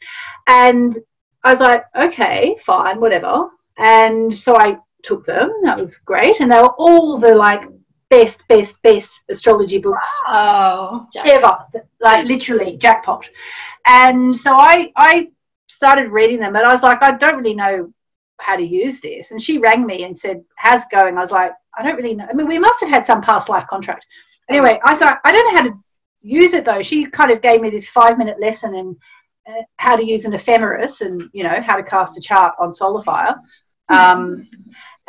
and 0.47 0.97
I 1.43 1.51
was 1.51 1.61
like, 1.61 1.83
"Okay, 1.95 2.55
fine, 2.65 2.99
whatever." 2.99 3.49
And 3.77 4.35
so 4.35 4.55
I 4.57 4.77
took 5.03 5.25
them. 5.25 5.49
That 5.63 5.79
was 5.79 5.97
great, 5.97 6.39
and 6.39 6.51
they 6.51 6.61
were 6.61 6.75
all 6.77 7.17
the 7.17 7.33
like 7.33 7.63
best, 8.11 8.47
best, 8.47 8.79
best 8.83 9.11
astrology 9.29 9.79
books 9.79 10.07
Oh, 10.27 11.07
ever, 11.25 11.57
like 11.99 12.27
literally 12.27 12.77
jackpot. 12.77 13.27
And 13.87 14.35
so 14.37 14.51
I 14.51 14.91
I 14.95 15.29
started 15.67 16.11
reading 16.11 16.39
them, 16.39 16.55
and 16.55 16.65
I 16.65 16.73
was 16.73 16.83
like, 16.83 17.01
I 17.01 17.17
don't 17.17 17.37
really 17.37 17.55
know 17.55 17.91
how 18.39 18.55
to 18.55 18.63
use 18.63 18.99
this. 19.01 19.31
And 19.31 19.41
she 19.41 19.57
rang 19.57 19.85
me 19.85 20.03
and 20.03 20.17
said, 20.17 20.43
"How's 20.57 20.83
it 20.83 20.89
going?" 20.91 21.17
I 21.17 21.21
was 21.21 21.31
like, 21.31 21.53
I 21.77 21.83
don't 21.83 21.95
really 21.95 22.13
know. 22.13 22.27
I 22.29 22.33
mean, 22.33 22.47
we 22.47 22.59
must 22.59 22.81
have 22.81 22.89
had 22.89 23.05
some 23.05 23.21
past 23.21 23.49
life 23.49 23.65
contract. 23.67 24.05
Anyway, 24.49 24.79
I 24.85 24.91
was 24.91 25.01
like, 25.01 25.17
I 25.23 25.31
don't 25.31 25.55
know 25.55 25.61
how 25.61 25.69
to 25.69 25.79
use 26.21 26.53
it 26.53 26.65
though. 26.65 26.83
She 26.83 27.05
kind 27.05 27.31
of 27.31 27.41
gave 27.41 27.61
me 27.61 27.69
this 27.69 27.87
five 27.87 28.17
minute 28.17 28.39
lesson 28.39 28.75
in 28.75 28.97
uh, 29.47 29.61
how 29.77 29.95
to 29.95 30.05
use 30.05 30.25
an 30.25 30.33
ephemeris 30.33 31.01
and 31.01 31.23
you 31.33 31.43
know 31.43 31.61
how 31.65 31.77
to 31.77 31.83
cast 31.83 32.17
a 32.17 32.21
chart 32.21 32.53
on 32.59 32.73
Solar 32.73 33.03
Fire. 33.03 33.35
Um, 33.89 34.47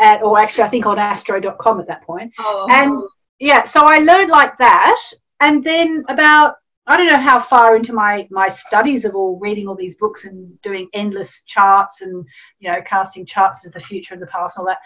at, 0.03 0.23
or 0.23 0.39
actually, 0.41 0.65
I 0.65 0.69
think 0.69 0.87
on 0.87 0.99
astro.com 0.99 1.81
at 1.81 1.87
that 1.87 2.03
point 2.03 2.33
Oh, 2.39 2.67
and 2.71 3.03
yeah 3.43 3.65
so 3.65 3.81
i 3.83 3.99
learned 3.99 4.31
like 4.31 4.57
that 4.59 5.01
and 5.41 5.65
then 5.65 6.05
about 6.09 6.55
i 6.87 6.97
don't 6.97 7.13
know 7.13 7.21
how 7.21 7.41
far 7.41 7.75
into 7.75 7.93
my 7.93 8.27
my 8.31 8.49
studies 8.49 9.05
of 9.05 9.17
all 9.17 9.39
reading 9.41 9.67
all 9.67 9.75
these 9.75 9.97
books 9.97 10.25
and 10.25 10.61
doing 10.63 10.89
endless 10.95 11.43
charts 11.47 12.03
and 12.03 12.25
you 12.61 12.71
know 12.71 12.81
casting 12.87 13.27
charts 13.27 13.67
of 13.67 13.73
the 13.73 13.81
future 13.81 14.15
and 14.15 14.23
the 14.23 14.27
past 14.29 14.57
and 14.57 14.63
all 14.63 14.67
that 14.67 14.79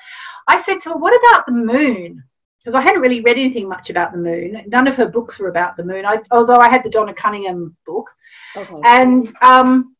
i 0.48 0.58
said 0.58 0.80
to 0.80 0.88
her 0.88 0.96
what 0.96 1.18
about 1.28 1.44
the 1.44 1.52
moon 1.52 2.22
because 2.58 2.74
i 2.74 2.80
hadn't 2.80 3.02
really 3.02 3.20
read 3.20 3.36
anything 3.36 3.68
much 3.68 3.90
about 3.90 4.12
the 4.12 4.18
moon 4.18 4.62
none 4.68 4.88
of 4.88 4.96
her 4.96 5.06
books 5.06 5.38
were 5.38 5.48
about 5.48 5.76
the 5.76 5.84
moon 5.84 6.06
I, 6.06 6.18
although 6.30 6.58
i 6.58 6.70
had 6.70 6.82
the 6.82 6.90
donna 6.90 7.12
cunningham 7.12 7.76
book 7.84 8.08
okay. 8.56 8.80
and 8.84 9.32
um, 9.42 9.96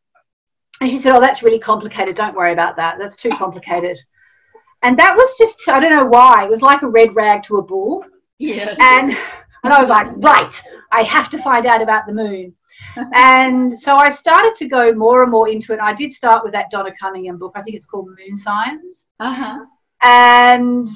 and 0.80 0.90
she 0.90 0.98
said, 0.98 1.14
"Oh, 1.14 1.20
that's 1.20 1.42
really 1.42 1.58
complicated. 1.58 2.16
Don't 2.16 2.36
worry 2.36 2.52
about 2.52 2.76
that. 2.76 2.96
That's 2.98 3.16
too 3.16 3.30
complicated." 3.30 3.98
And 4.86 4.96
that 5.00 5.16
was 5.16 5.34
just 5.36 5.68
I 5.68 5.80
don't 5.80 5.90
know 5.90 6.06
why. 6.06 6.44
It 6.44 6.50
was 6.50 6.62
like 6.62 6.82
a 6.82 6.88
red 6.88 7.16
rag 7.16 7.42
to 7.44 7.56
a 7.56 7.62
bull. 7.62 8.04
yes. 8.38 8.78
And 8.80 9.16
and 9.64 9.72
I 9.72 9.80
was 9.80 9.88
like, 9.88 10.06
right, 10.18 10.62
I 10.92 11.02
have 11.02 11.28
to 11.30 11.42
find 11.42 11.66
out 11.66 11.82
about 11.82 12.06
the 12.06 12.12
moon. 12.12 12.54
and 13.14 13.76
so 13.76 13.96
I 13.96 14.10
started 14.10 14.54
to 14.58 14.68
go 14.68 14.92
more 14.92 15.24
and 15.24 15.32
more 15.32 15.48
into 15.48 15.72
it. 15.72 15.80
I 15.80 15.92
did 15.92 16.12
start 16.12 16.44
with 16.44 16.52
that 16.52 16.70
Donna 16.70 16.92
Cunningham 17.00 17.36
book. 17.36 17.52
I 17.56 17.62
think 17.62 17.74
it's 17.74 17.86
called 17.86 18.06
Moon 18.06 18.36
Signs. 18.36 19.06
uh 19.18 19.34
huh. 19.34 19.64
And 20.02 20.88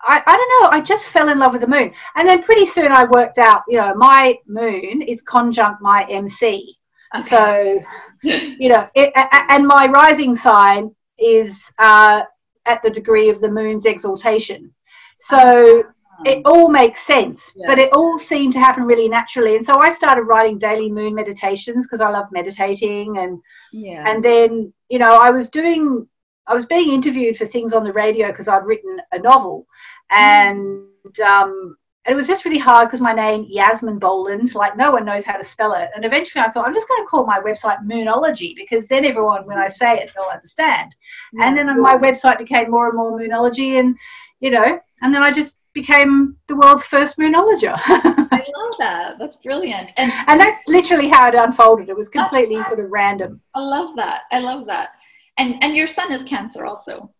I, 0.00 0.22
I 0.26 0.36
don't 0.36 0.62
know, 0.62 0.78
I 0.78 0.80
just 0.80 1.04
fell 1.06 1.28
in 1.28 1.38
love 1.38 1.52
with 1.52 1.60
the 1.60 1.66
moon. 1.66 1.92
And 2.14 2.26
then 2.26 2.42
pretty 2.42 2.64
soon 2.64 2.92
I 2.92 3.04
worked 3.04 3.36
out, 3.36 3.62
you 3.68 3.76
know, 3.76 3.94
my 3.94 4.36
moon 4.46 5.02
is 5.02 5.20
conjunct 5.20 5.82
my 5.82 6.06
MC. 6.08 6.76
Okay. 7.14 7.28
So, 7.28 7.82
you 8.22 8.70
know, 8.70 8.88
it, 8.94 9.12
and 9.50 9.66
my 9.66 9.90
rising 9.92 10.34
sign 10.34 10.94
is 11.18 11.60
uh, 11.78 12.22
at 12.66 12.82
the 12.82 12.90
degree 12.90 13.28
of 13.30 13.40
the 13.40 13.50
moon's 13.50 13.86
exaltation. 13.86 14.72
So 15.20 15.84
it 16.24 16.42
all 16.44 16.68
makes 16.68 17.02
sense, 17.02 17.52
Yeah. 17.54 17.66
but 17.68 17.78
it 17.78 17.90
all 17.94 18.18
seemed 18.18 18.54
to 18.54 18.58
happen 18.58 18.84
really 18.84 19.08
naturally. 19.08 19.56
And 19.56 19.64
so 19.64 19.74
I 19.78 19.90
started 19.90 20.22
writing 20.22 20.58
daily 20.58 20.90
moon 20.90 21.14
meditations 21.14 21.84
because 21.84 22.00
I 22.00 22.08
love 22.10 22.26
meditating. 22.32 23.18
And, 23.18 23.40
yeah. 23.72 24.04
and 24.06 24.24
then, 24.24 24.72
you 24.88 24.98
know, 24.98 25.18
I 25.22 25.30
was 25.30 25.50
doing, 25.50 26.06
I 26.46 26.54
was 26.54 26.66
being 26.66 26.90
interviewed 26.90 27.36
for 27.36 27.46
things 27.46 27.72
on 27.72 27.84
the 27.84 27.92
radio 27.92 28.28
because 28.28 28.48
I'd 28.48 28.64
written 28.64 28.98
a 29.12 29.18
novel. 29.18 29.66
And, 30.10 30.86
um, 31.24 31.76
it 32.08 32.14
was 32.14 32.26
just 32.26 32.44
really 32.44 32.58
hard 32.58 32.88
because 32.88 33.00
my 33.00 33.12
name 33.12 33.46
Yasmin 33.48 33.98
Boland, 33.98 34.54
like 34.54 34.76
no 34.76 34.92
one 34.92 35.04
knows 35.04 35.24
how 35.24 35.36
to 35.36 35.44
spell 35.44 35.74
it. 35.74 35.90
And 35.94 36.04
eventually, 36.04 36.42
I 36.42 36.50
thought 36.50 36.66
I'm 36.66 36.74
just 36.74 36.88
going 36.88 37.02
to 37.02 37.08
call 37.08 37.26
my 37.26 37.40
website 37.40 37.84
Moonology 37.84 38.54
because 38.54 38.88
then 38.88 39.04
everyone, 39.04 39.46
when 39.46 39.58
I 39.58 39.68
say 39.68 39.98
it, 39.98 40.10
they'll 40.14 40.30
understand. 40.30 40.94
Yeah. 41.32 41.48
And 41.48 41.56
then 41.56 41.80
my 41.80 41.96
website 41.96 42.38
became 42.38 42.70
more 42.70 42.88
and 42.88 42.96
more 42.96 43.18
Moonology, 43.18 43.80
and 43.80 43.96
you 44.40 44.50
know, 44.50 44.80
and 45.02 45.14
then 45.14 45.22
I 45.22 45.32
just 45.32 45.56
became 45.76 46.36
the 46.48 46.56
world's 46.56 46.86
first 46.86 47.18
moonologer. 47.18 47.74
I 47.86 48.42
love 48.56 48.72
that. 48.78 49.18
That's 49.18 49.36
brilliant. 49.36 49.92
And 49.96 50.10
and 50.26 50.40
that's 50.40 50.62
literally 50.66 51.08
how 51.08 51.28
it 51.28 51.34
unfolded. 51.34 51.88
It 51.88 51.96
was 51.96 52.08
completely 52.08 52.62
sort 52.64 52.80
of 52.80 52.90
random. 52.90 53.40
I 53.54 53.60
love 53.60 53.94
that. 53.96 54.22
I 54.32 54.40
love 54.40 54.66
that. 54.66 54.90
And 55.38 55.62
and 55.62 55.76
your 55.76 55.86
son 55.86 56.12
is 56.12 56.24
Cancer 56.24 56.64
also. 56.64 57.12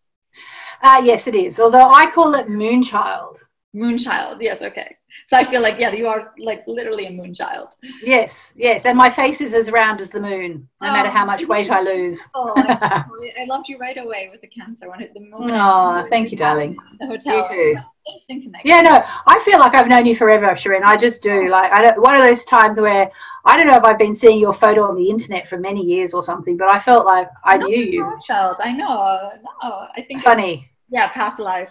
Uh, 0.81 1.01
yes, 1.03 1.27
it 1.27 1.35
is. 1.35 1.59
Although 1.59 1.89
I 1.89 2.11
call 2.11 2.35
it 2.35 2.47
Moonchild. 2.47 3.37
Moonchild. 3.75 4.37
Yes. 4.41 4.61
Okay. 4.61 4.95
So 5.27 5.37
I 5.37 5.43
feel 5.43 5.61
like 5.61 5.79
yeah, 5.79 5.91
you 5.91 6.07
are 6.07 6.33
like 6.39 6.63
literally 6.67 7.07
a 7.07 7.11
moonchild. 7.11 7.69
Yes. 8.01 8.33
Yes. 8.55 8.83
And 8.85 8.97
my 8.97 9.09
face 9.09 9.41
is 9.41 9.53
as 9.53 9.71
round 9.71 9.99
as 9.99 10.09
the 10.09 10.19
moon, 10.19 10.67
no 10.81 10.87
oh, 10.87 10.91
matter 10.91 11.09
how 11.09 11.25
much 11.25 11.43
oh, 11.43 11.47
weight 11.47 11.69
I 11.69 11.81
lose. 11.81 12.19
Oh, 12.33 12.53
I 12.57 13.45
loved 13.47 13.67
you 13.67 13.77
right 13.77 13.97
away 13.97 14.29
with 14.31 14.41
the 14.41 14.47
cancer 14.47 14.89
when 14.89 15.01
it 15.01 15.13
the 15.13 15.19
moon. 15.19 15.51
Oh, 15.51 16.05
thank 16.09 16.31
you, 16.31 16.37
darling. 16.37 16.77
The 16.99 17.07
hotel. 17.07 17.35
You 17.35 17.75
too. 17.75 17.81
Instant 18.13 18.43
connection. 18.43 18.69
Yeah. 18.69 18.81
No, 18.81 19.03
I 19.27 19.41
feel 19.43 19.59
like 19.59 19.75
I've 19.75 19.87
known 19.87 20.05
you 20.05 20.15
forever, 20.15 20.47
Shireen. 20.47 20.83
I 20.83 20.95
just 20.95 21.21
do. 21.21 21.47
Oh. 21.47 21.51
Like 21.51 21.71
I 21.71 21.83
don't. 21.83 22.01
One 22.01 22.15
of 22.15 22.21
those 22.21 22.45
times 22.45 22.79
where 22.79 23.11
I 23.45 23.57
don't 23.57 23.67
know 23.67 23.77
if 23.77 23.83
I've 23.83 23.99
been 23.99 24.15
seeing 24.15 24.39
your 24.39 24.53
photo 24.53 24.83
on 24.83 24.95
the 24.95 25.09
internet 25.09 25.49
for 25.49 25.57
many 25.57 25.81
years 25.83 26.13
or 26.13 26.23
something, 26.23 26.55
but 26.57 26.69
I 26.69 26.79
felt 26.79 27.05
like 27.05 27.27
I 27.43 27.57
no, 27.57 27.67
knew 27.67 27.83
you. 27.83 28.05
I 28.05 28.17
felt. 28.25 28.57
I 28.63 28.71
know. 28.71 29.31
No, 29.63 29.87
I 29.95 30.05
think. 30.07 30.23
Funny. 30.23 30.69
yeah, 30.89 31.11
past 31.11 31.39
life. 31.39 31.69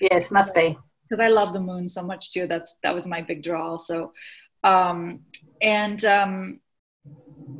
Yes, 0.00 0.30
must 0.30 0.54
be 0.54 0.76
because 1.12 1.22
I 1.22 1.28
love 1.28 1.52
the 1.52 1.60
moon 1.60 1.90
so 1.90 2.02
much 2.02 2.32
too. 2.32 2.46
That's 2.46 2.76
that 2.82 2.94
was 2.94 3.06
my 3.06 3.20
big 3.20 3.42
draw. 3.42 3.76
So, 3.76 4.12
um, 4.64 5.20
and 5.60 6.02
um, 6.06 6.58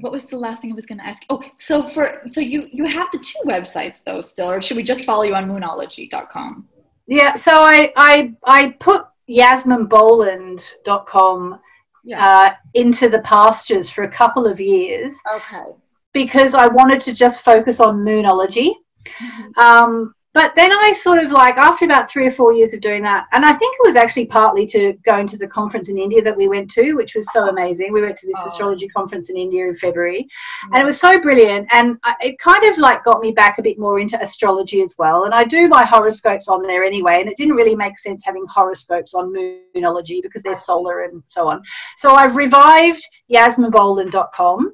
what 0.00 0.10
was 0.10 0.24
the 0.24 0.38
last 0.38 0.62
thing 0.62 0.72
I 0.72 0.74
was 0.74 0.86
going 0.86 0.96
to 0.98 1.06
ask? 1.06 1.22
Oh, 1.28 1.44
so 1.56 1.82
for 1.82 2.22
so 2.26 2.40
you 2.40 2.66
you 2.72 2.84
have 2.84 3.08
the 3.12 3.18
two 3.18 3.42
websites 3.46 3.98
though 4.06 4.22
still, 4.22 4.50
or 4.50 4.62
should 4.62 4.78
we 4.78 4.82
just 4.82 5.04
follow 5.04 5.24
you 5.24 5.34
on 5.34 5.46
moonology.com? 5.46 6.66
Yeah. 7.06 7.34
So 7.34 7.50
I 7.52 7.92
I 7.94 8.32
I 8.46 8.70
put 8.80 9.04
yasminboland.com 9.28 11.60
yeah. 12.04 12.26
uh, 12.26 12.54
into 12.72 13.10
the 13.10 13.18
pastures 13.18 13.90
for 13.90 14.04
a 14.04 14.10
couple 14.10 14.46
of 14.46 14.60
years. 14.60 15.14
Okay. 15.34 15.72
Because 16.14 16.54
I 16.54 16.68
wanted 16.68 17.02
to 17.02 17.12
just 17.12 17.42
focus 17.42 17.80
on 17.80 17.98
moonology. 17.98 18.72
Mm-hmm. 19.06 19.60
Um, 19.60 20.14
but 20.34 20.52
then 20.56 20.72
I 20.72 20.94
sort 20.94 21.22
of 21.22 21.30
like 21.30 21.56
after 21.56 21.84
about 21.84 22.10
three 22.10 22.26
or 22.26 22.32
four 22.32 22.54
years 22.54 22.72
of 22.72 22.80
doing 22.80 23.02
that, 23.02 23.26
and 23.32 23.44
I 23.44 23.52
think 23.52 23.76
it 23.78 23.86
was 23.86 23.96
actually 23.96 24.26
partly 24.26 24.66
to 24.68 24.94
going 25.04 25.28
to 25.28 25.36
the 25.36 25.46
conference 25.46 25.88
in 25.88 25.98
India 25.98 26.22
that 26.22 26.36
we 26.36 26.48
went 26.48 26.70
to, 26.72 26.94
which 26.94 27.14
was 27.14 27.26
so 27.32 27.48
amazing. 27.48 27.92
We 27.92 28.00
went 28.00 28.16
to 28.18 28.26
this 28.26 28.36
oh. 28.38 28.46
astrology 28.46 28.88
conference 28.88 29.28
in 29.28 29.36
India 29.36 29.66
in 29.68 29.76
February, 29.76 30.26
and 30.72 30.78
it 30.78 30.84
mm. 30.84 30.86
was 30.86 30.98
so 30.98 31.20
brilliant. 31.20 31.68
And 31.72 31.98
I, 32.02 32.14
it 32.20 32.38
kind 32.38 32.66
of 32.68 32.78
like 32.78 33.04
got 33.04 33.20
me 33.20 33.32
back 33.32 33.58
a 33.58 33.62
bit 33.62 33.78
more 33.78 34.00
into 34.00 34.20
astrology 34.22 34.80
as 34.80 34.94
well. 34.98 35.24
And 35.24 35.34
I 35.34 35.44
do 35.44 35.68
my 35.68 35.84
horoscopes 35.84 36.48
on 36.48 36.62
there 36.62 36.82
anyway, 36.82 37.20
and 37.20 37.28
it 37.28 37.36
didn't 37.36 37.54
really 37.54 37.76
make 37.76 37.98
sense 37.98 38.22
having 38.24 38.46
horoscopes 38.48 39.12
on 39.12 39.34
moonology 39.34 40.22
because 40.22 40.42
they're 40.42 40.54
solar 40.54 41.02
and 41.04 41.22
so 41.28 41.46
on. 41.46 41.62
So 41.98 42.14
I've 42.14 42.36
revived 42.36 43.06
yasminboland.com 43.30 44.72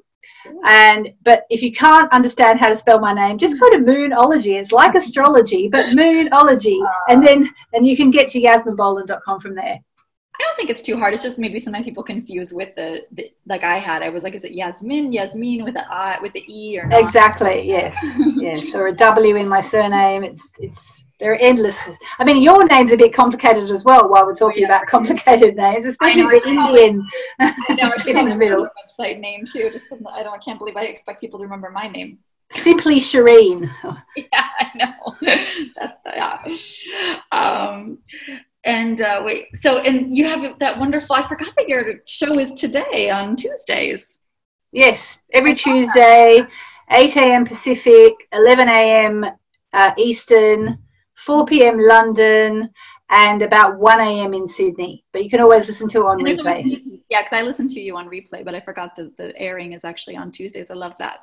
and 0.65 1.09
but 1.23 1.45
if 1.49 1.61
you 1.61 1.71
can't 1.71 2.11
understand 2.13 2.59
how 2.59 2.69
to 2.69 2.77
spell 2.77 2.99
my 2.99 3.13
name, 3.13 3.37
just 3.37 3.59
go 3.59 3.69
to 3.69 3.77
Moonology. 3.77 4.59
It's 4.59 4.71
like 4.71 4.95
astrology, 4.95 5.67
but 5.67 5.87
Moonology, 5.87 6.79
and 7.09 7.23
ah. 7.23 7.25
then 7.25 7.49
and 7.73 7.85
you 7.85 7.95
can 7.97 8.11
get 8.11 8.29
to 8.29 8.41
yasminboland.com 8.41 9.41
from 9.41 9.55
there. 9.55 9.79
I 10.39 10.43
don't 10.45 10.55
think 10.55 10.69
it's 10.69 10.81
too 10.81 10.97
hard. 10.97 11.13
It's 11.13 11.23
just 11.23 11.37
maybe 11.37 11.59
sometimes 11.59 11.83
people 11.83 12.01
confuse 12.01 12.53
with 12.53 12.73
the, 12.75 13.05
the, 13.11 13.29
like 13.45 13.65
I 13.65 13.77
had. 13.77 14.01
I 14.01 14.07
was 14.07 14.23
like, 14.23 14.35
is 14.35 14.45
it 14.45 14.53
Yasmin, 14.53 15.11
Yasmin 15.11 15.65
with 15.65 15.73
the 15.73 15.93
I 15.93 16.17
with 16.21 16.31
the 16.31 16.45
E 16.47 16.79
or 16.79 16.85
not? 16.85 17.01
Exactly. 17.01 17.67
Yes. 17.67 17.93
yes. 18.37 18.73
Or 18.73 18.87
a 18.87 18.93
W 18.95 19.35
in 19.35 19.49
my 19.49 19.59
surname. 19.59 20.23
It's 20.23 20.49
it's 20.59 20.98
there 21.19 21.33
are 21.33 21.37
endless. 21.37 21.75
I 22.17 22.23
mean, 22.23 22.41
your 22.41 22.65
name's 22.65 22.93
a 22.93 22.97
bit 22.97 23.13
complicated 23.13 23.69
as 23.71 23.83
well. 23.83 24.09
While 24.09 24.25
we're 24.25 24.35
talking 24.35 24.61
yeah. 24.61 24.67
about 24.69 24.87
complicated 24.87 25.55
names, 25.55 25.85
especially 25.85 26.23
know, 26.23 26.29
the 26.29 26.47
Indian 26.47 27.05
I 27.39 27.53
know. 27.69 27.91
I 27.97 28.03
in 28.09 28.29
the 28.29 28.35
middle. 28.35 28.69
Website 28.87 29.19
name 29.19 29.45
too, 29.45 29.69
just 29.69 29.89
because 29.89 30.05
I 30.13 30.23
don't. 30.23 30.33
I 30.33 30.37
can't 30.37 30.57
believe 30.57 30.77
I 30.77 30.83
expect 30.83 31.19
people 31.19 31.39
to 31.39 31.43
remember 31.43 31.69
my 31.71 31.89
name. 31.89 32.19
Simply 32.51 32.99
Shireen. 32.99 33.69
yeah, 34.15 34.25
I 34.33 34.69
know. 34.75 35.15
That's, 35.75 36.87
yeah. 36.87 37.19
Um, 37.31 37.99
and 38.63 39.01
uh, 39.01 39.21
wait, 39.23 39.47
so 39.61 39.79
and 39.79 40.15
you 40.15 40.25
have 40.25 40.57
that 40.59 40.79
wonderful. 40.79 41.15
I 41.15 41.27
forgot 41.27 41.53
that 41.57 41.67
your 41.67 41.95
show 42.05 42.39
is 42.39 42.53
today 42.53 43.09
on 43.09 43.35
Tuesdays. 43.35 44.19
Yes, 44.71 45.17
every 45.33 45.55
Tuesday, 45.55 46.45
8 46.91 47.15
a.m. 47.17 47.45
Pacific, 47.45 48.13
11 48.31 48.69
a.m. 48.69 49.25
Uh, 49.73 49.91
Eastern. 49.97 50.77
4 51.29 51.45
p.m. 51.45 51.77
London, 51.77 52.71
and 53.11 53.43
about 53.43 53.77
1 53.77 53.99
a.m. 53.99 54.33
in 54.33 54.47
Sydney. 54.47 55.03
But 55.13 55.23
you 55.23 55.29
can 55.29 55.41
always 55.41 55.67
listen 55.67 55.87
to 55.89 55.99
it 55.99 56.05
on 56.05 56.19
replay. 56.21 57.01
Yeah, 57.07 57.21
because 57.21 57.37
I 57.37 57.43
listened 57.43 57.69
to 57.71 57.79
you 57.79 57.95
on 57.97 58.09
replay, 58.09 58.43
but 58.43 58.55
I 58.55 58.59
forgot 58.59 58.95
that 58.95 59.15
the 59.15 59.39
airing 59.39 59.73
is 59.73 59.83
actually 59.83 60.15
on 60.15 60.31
Tuesdays. 60.31 60.71
I 60.71 60.73
love 60.73 60.93
that. 60.97 61.19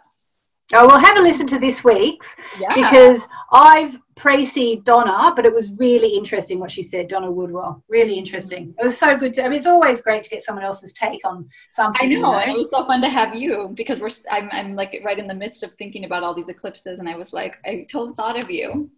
Oh, 0.75 0.87
well, 0.87 0.99
have 1.01 1.17
a 1.17 1.21
listen 1.21 1.49
to 1.49 1.59
this 1.59 1.83
week's 1.83 2.37
yeah. 2.59 2.73
because 2.73 3.27
I've 3.51 3.99
preceded 4.15 4.85
Donna, 4.85 5.33
but 5.35 5.45
it 5.45 5.53
was 5.53 5.71
really 5.73 6.17
interesting 6.17 6.61
what 6.61 6.71
she 6.71 6.85
said, 6.85 7.09
Donna 7.09 7.31
Woodwell. 7.31 7.83
Really 7.89 8.15
interesting. 8.15 8.77
It 8.79 8.85
was 8.85 8.97
so 8.97 9.17
good. 9.17 9.35
To, 9.35 9.45
I 9.45 9.49
mean, 9.49 9.59
it's 9.59 9.67
always 9.67 10.01
great 10.01 10.23
to 10.23 10.31
get 10.31 10.45
someone 10.45 10.65
else's 10.65 10.93
take 10.93 11.25
on 11.25 11.49
something. 11.73 12.01
I 12.01 12.15
know, 12.15 12.15
you 12.15 12.23
know? 12.47 12.55
it 12.55 12.59
was 12.59 12.71
so 12.71 12.87
fun 12.87 13.01
to 13.03 13.09
have 13.09 13.35
you 13.35 13.73
because 13.75 14.01
we're. 14.01 14.11
I'm, 14.31 14.49
I'm 14.53 14.75
like 14.77 15.01
right 15.05 15.19
in 15.19 15.27
the 15.27 15.35
midst 15.35 15.65
of 15.65 15.73
thinking 15.75 16.05
about 16.05 16.23
all 16.23 16.35
these 16.35 16.49
eclipses, 16.49 17.01
and 17.01 17.09
I 17.09 17.17
was 17.17 17.33
like, 17.33 17.57
I 17.65 17.87
totally 17.91 18.15
thought 18.15 18.39
of 18.39 18.51
you. 18.51 18.91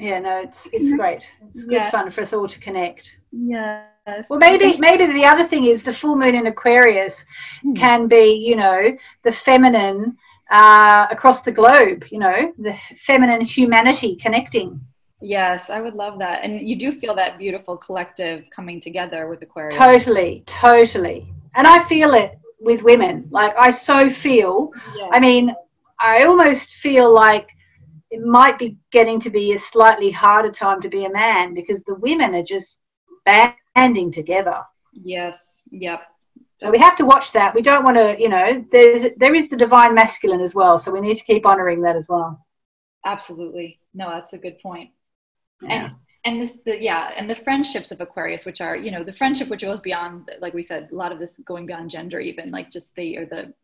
Yeah, 0.00 0.18
no, 0.18 0.40
it's 0.40 0.60
it's 0.72 0.96
great. 0.96 1.22
It's 1.54 1.64
good 1.64 1.72
yes. 1.72 1.92
fun 1.92 2.10
for 2.10 2.22
us 2.22 2.32
all 2.32 2.48
to 2.48 2.58
connect. 2.58 3.10
Yes. 3.32 4.28
Well, 4.28 4.38
maybe 4.38 4.78
maybe 4.78 5.06
the 5.06 5.26
other 5.26 5.46
thing 5.46 5.66
is 5.66 5.82
the 5.82 5.92
full 5.92 6.16
moon 6.16 6.34
in 6.34 6.46
Aquarius 6.46 7.24
mm. 7.64 7.78
can 7.78 8.08
be, 8.08 8.42
you 8.48 8.56
know, 8.56 8.96
the 9.24 9.32
feminine 9.32 10.16
uh, 10.50 11.06
across 11.10 11.42
the 11.42 11.52
globe. 11.52 12.04
You 12.10 12.18
know, 12.18 12.52
the 12.58 12.74
feminine 13.06 13.42
humanity 13.42 14.16
connecting. 14.16 14.80
Yes, 15.20 15.68
I 15.68 15.80
would 15.82 15.94
love 15.94 16.18
that. 16.18 16.44
And 16.44 16.60
you 16.60 16.76
do 16.76 16.92
feel 16.92 17.14
that 17.16 17.38
beautiful 17.38 17.76
collective 17.76 18.44
coming 18.50 18.80
together 18.80 19.28
with 19.28 19.42
Aquarius. 19.42 19.78
Totally, 19.78 20.42
totally. 20.46 21.28
And 21.54 21.66
I 21.66 21.86
feel 21.88 22.14
it 22.14 22.38
with 22.58 22.82
women. 22.82 23.28
Like 23.30 23.54
I 23.58 23.70
so 23.70 24.10
feel. 24.10 24.72
Yeah. 24.96 25.10
I 25.12 25.20
mean, 25.20 25.54
I 25.98 26.24
almost 26.24 26.70
feel 26.76 27.12
like 27.12 27.48
it 28.10 28.22
might 28.22 28.58
be 28.58 28.76
getting 28.92 29.20
to 29.20 29.30
be 29.30 29.52
a 29.52 29.58
slightly 29.58 30.10
harder 30.10 30.50
time 30.50 30.80
to 30.82 30.88
be 30.88 31.04
a 31.04 31.12
man 31.12 31.54
because 31.54 31.82
the 31.84 31.94
women 31.94 32.34
are 32.34 32.42
just 32.42 32.78
banding 33.24 34.12
together. 34.12 34.62
Yes. 34.92 35.62
Yep. 35.70 36.02
So 36.60 36.70
we 36.70 36.78
have 36.78 36.96
to 36.96 37.06
watch 37.06 37.32
that. 37.32 37.54
We 37.54 37.62
don't 37.62 37.84
want 37.84 37.96
to, 37.96 38.16
you 38.20 38.28
know, 38.28 38.64
there's 38.70 39.06
there 39.16 39.34
is 39.34 39.48
the 39.48 39.56
divine 39.56 39.94
masculine 39.94 40.42
as 40.42 40.54
well, 40.54 40.78
so 40.78 40.90
we 40.90 41.00
need 41.00 41.16
to 41.16 41.24
keep 41.24 41.46
honoring 41.46 41.80
that 41.82 41.96
as 41.96 42.06
well. 42.08 42.44
Absolutely. 43.04 43.78
No, 43.94 44.10
that's 44.10 44.34
a 44.34 44.38
good 44.38 44.58
point. 44.58 44.90
Yeah. 45.62 45.84
And 45.84 45.94
and 46.24 46.42
this 46.42 46.58
the 46.66 46.82
yeah, 46.82 47.12
and 47.16 47.30
the 47.30 47.34
friendships 47.34 47.92
of 47.92 48.00
Aquarius, 48.02 48.44
which 48.44 48.60
are, 48.60 48.76
you 48.76 48.90
know, 48.90 49.02
the 49.02 49.12
friendship 49.12 49.48
which 49.48 49.62
goes 49.62 49.80
beyond 49.80 50.30
like 50.40 50.52
we 50.52 50.62
said, 50.62 50.88
a 50.92 50.94
lot 50.94 51.12
of 51.12 51.18
this 51.18 51.40
going 51.46 51.64
beyond 51.64 51.90
gender 51.90 52.20
even, 52.20 52.50
like 52.50 52.70
just 52.70 52.94
the 52.94 53.16
or 53.16 53.24
the 53.24 53.54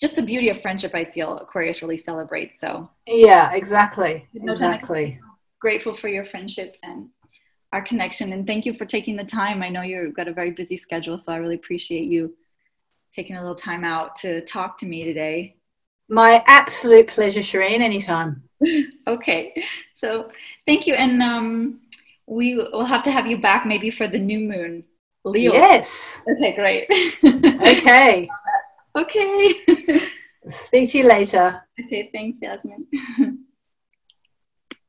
just 0.00 0.16
the 0.16 0.22
beauty 0.22 0.48
of 0.48 0.60
friendship 0.60 0.94
i 0.94 1.04
feel 1.04 1.38
aquarius 1.38 1.82
really 1.82 1.96
celebrates 1.96 2.60
so. 2.60 2.88
Yeah 3.06 3.52
exactly 3.52 4.26
exactly. 4.34 5.18
grateful 5.60 5.94
for 5.94 6.08
your 6.08 6.24
friendship 6.24 6.76
and 6.82 7.08
our 7.72 7.82
connection 7.82 8.32
and 8.32 8.46
thank 8.46 8.64
you 8.64 8.74
for 8.74 8.86
taking 8.86 9.16
the 9.16 9.24
time. 9.24 9.62
I 9.62 9.68
know 9.68 9.82
you've 9.82 10.14
got 10.14 10.28
a 10.28 10.32
very 10.32 10.50
busy 10.50 10.76
schedule 10.76 11.18
so 11.18 11.32
i 11.32 11.36
really 11.36 11.56
appreciate 11.56 12.04
you 12.04 12.34
taking 13.12 13.36
a 13.36 13.40
little 13.40 13.56
time 13.56 13.84
out 13.84 14.14
to 14.16 14.42
talk 14.42 14.76
to 14.78 14.86
me 14.86 15.04
today. 15.04 15.56
My 16.08 16.44
absolute 16.46 17.08
pleasure 17.08 17.40
shireen 17.40 17.80
anytime. 17.80 18.42
Okay 19.06 19.52
so 19.94 20.30
thank 20.66 20.86
you 20.86 20.94
and 20.94 21.22
um, 21.22 21.80
we 22.26 22.56
will 22.56 22.84
have 22.84 23.02
to 23.04 23.12
have 23.12 23.26
you 23.26 23.38
back 23.38 23.66
maybe 23.66 23.90
for 23.90 24.08
the 24.08 24.18
new 24.18 24.40
moon 24.40 24.84
leo. 25.24 25.52
Yes. 25.52 25.88
Okay 26.28 26.54
great. 26.54 26.86
Okay 27.60 28.28
Okay. 28.96 29.64
Speak 30.66 30.90
to 30.92 30.98
you 30.98 31.08
later. 31.08 31.62
Okay, 31.78 32.08
thanks, 32.12 32.38
Yasmin. 32.40 32.86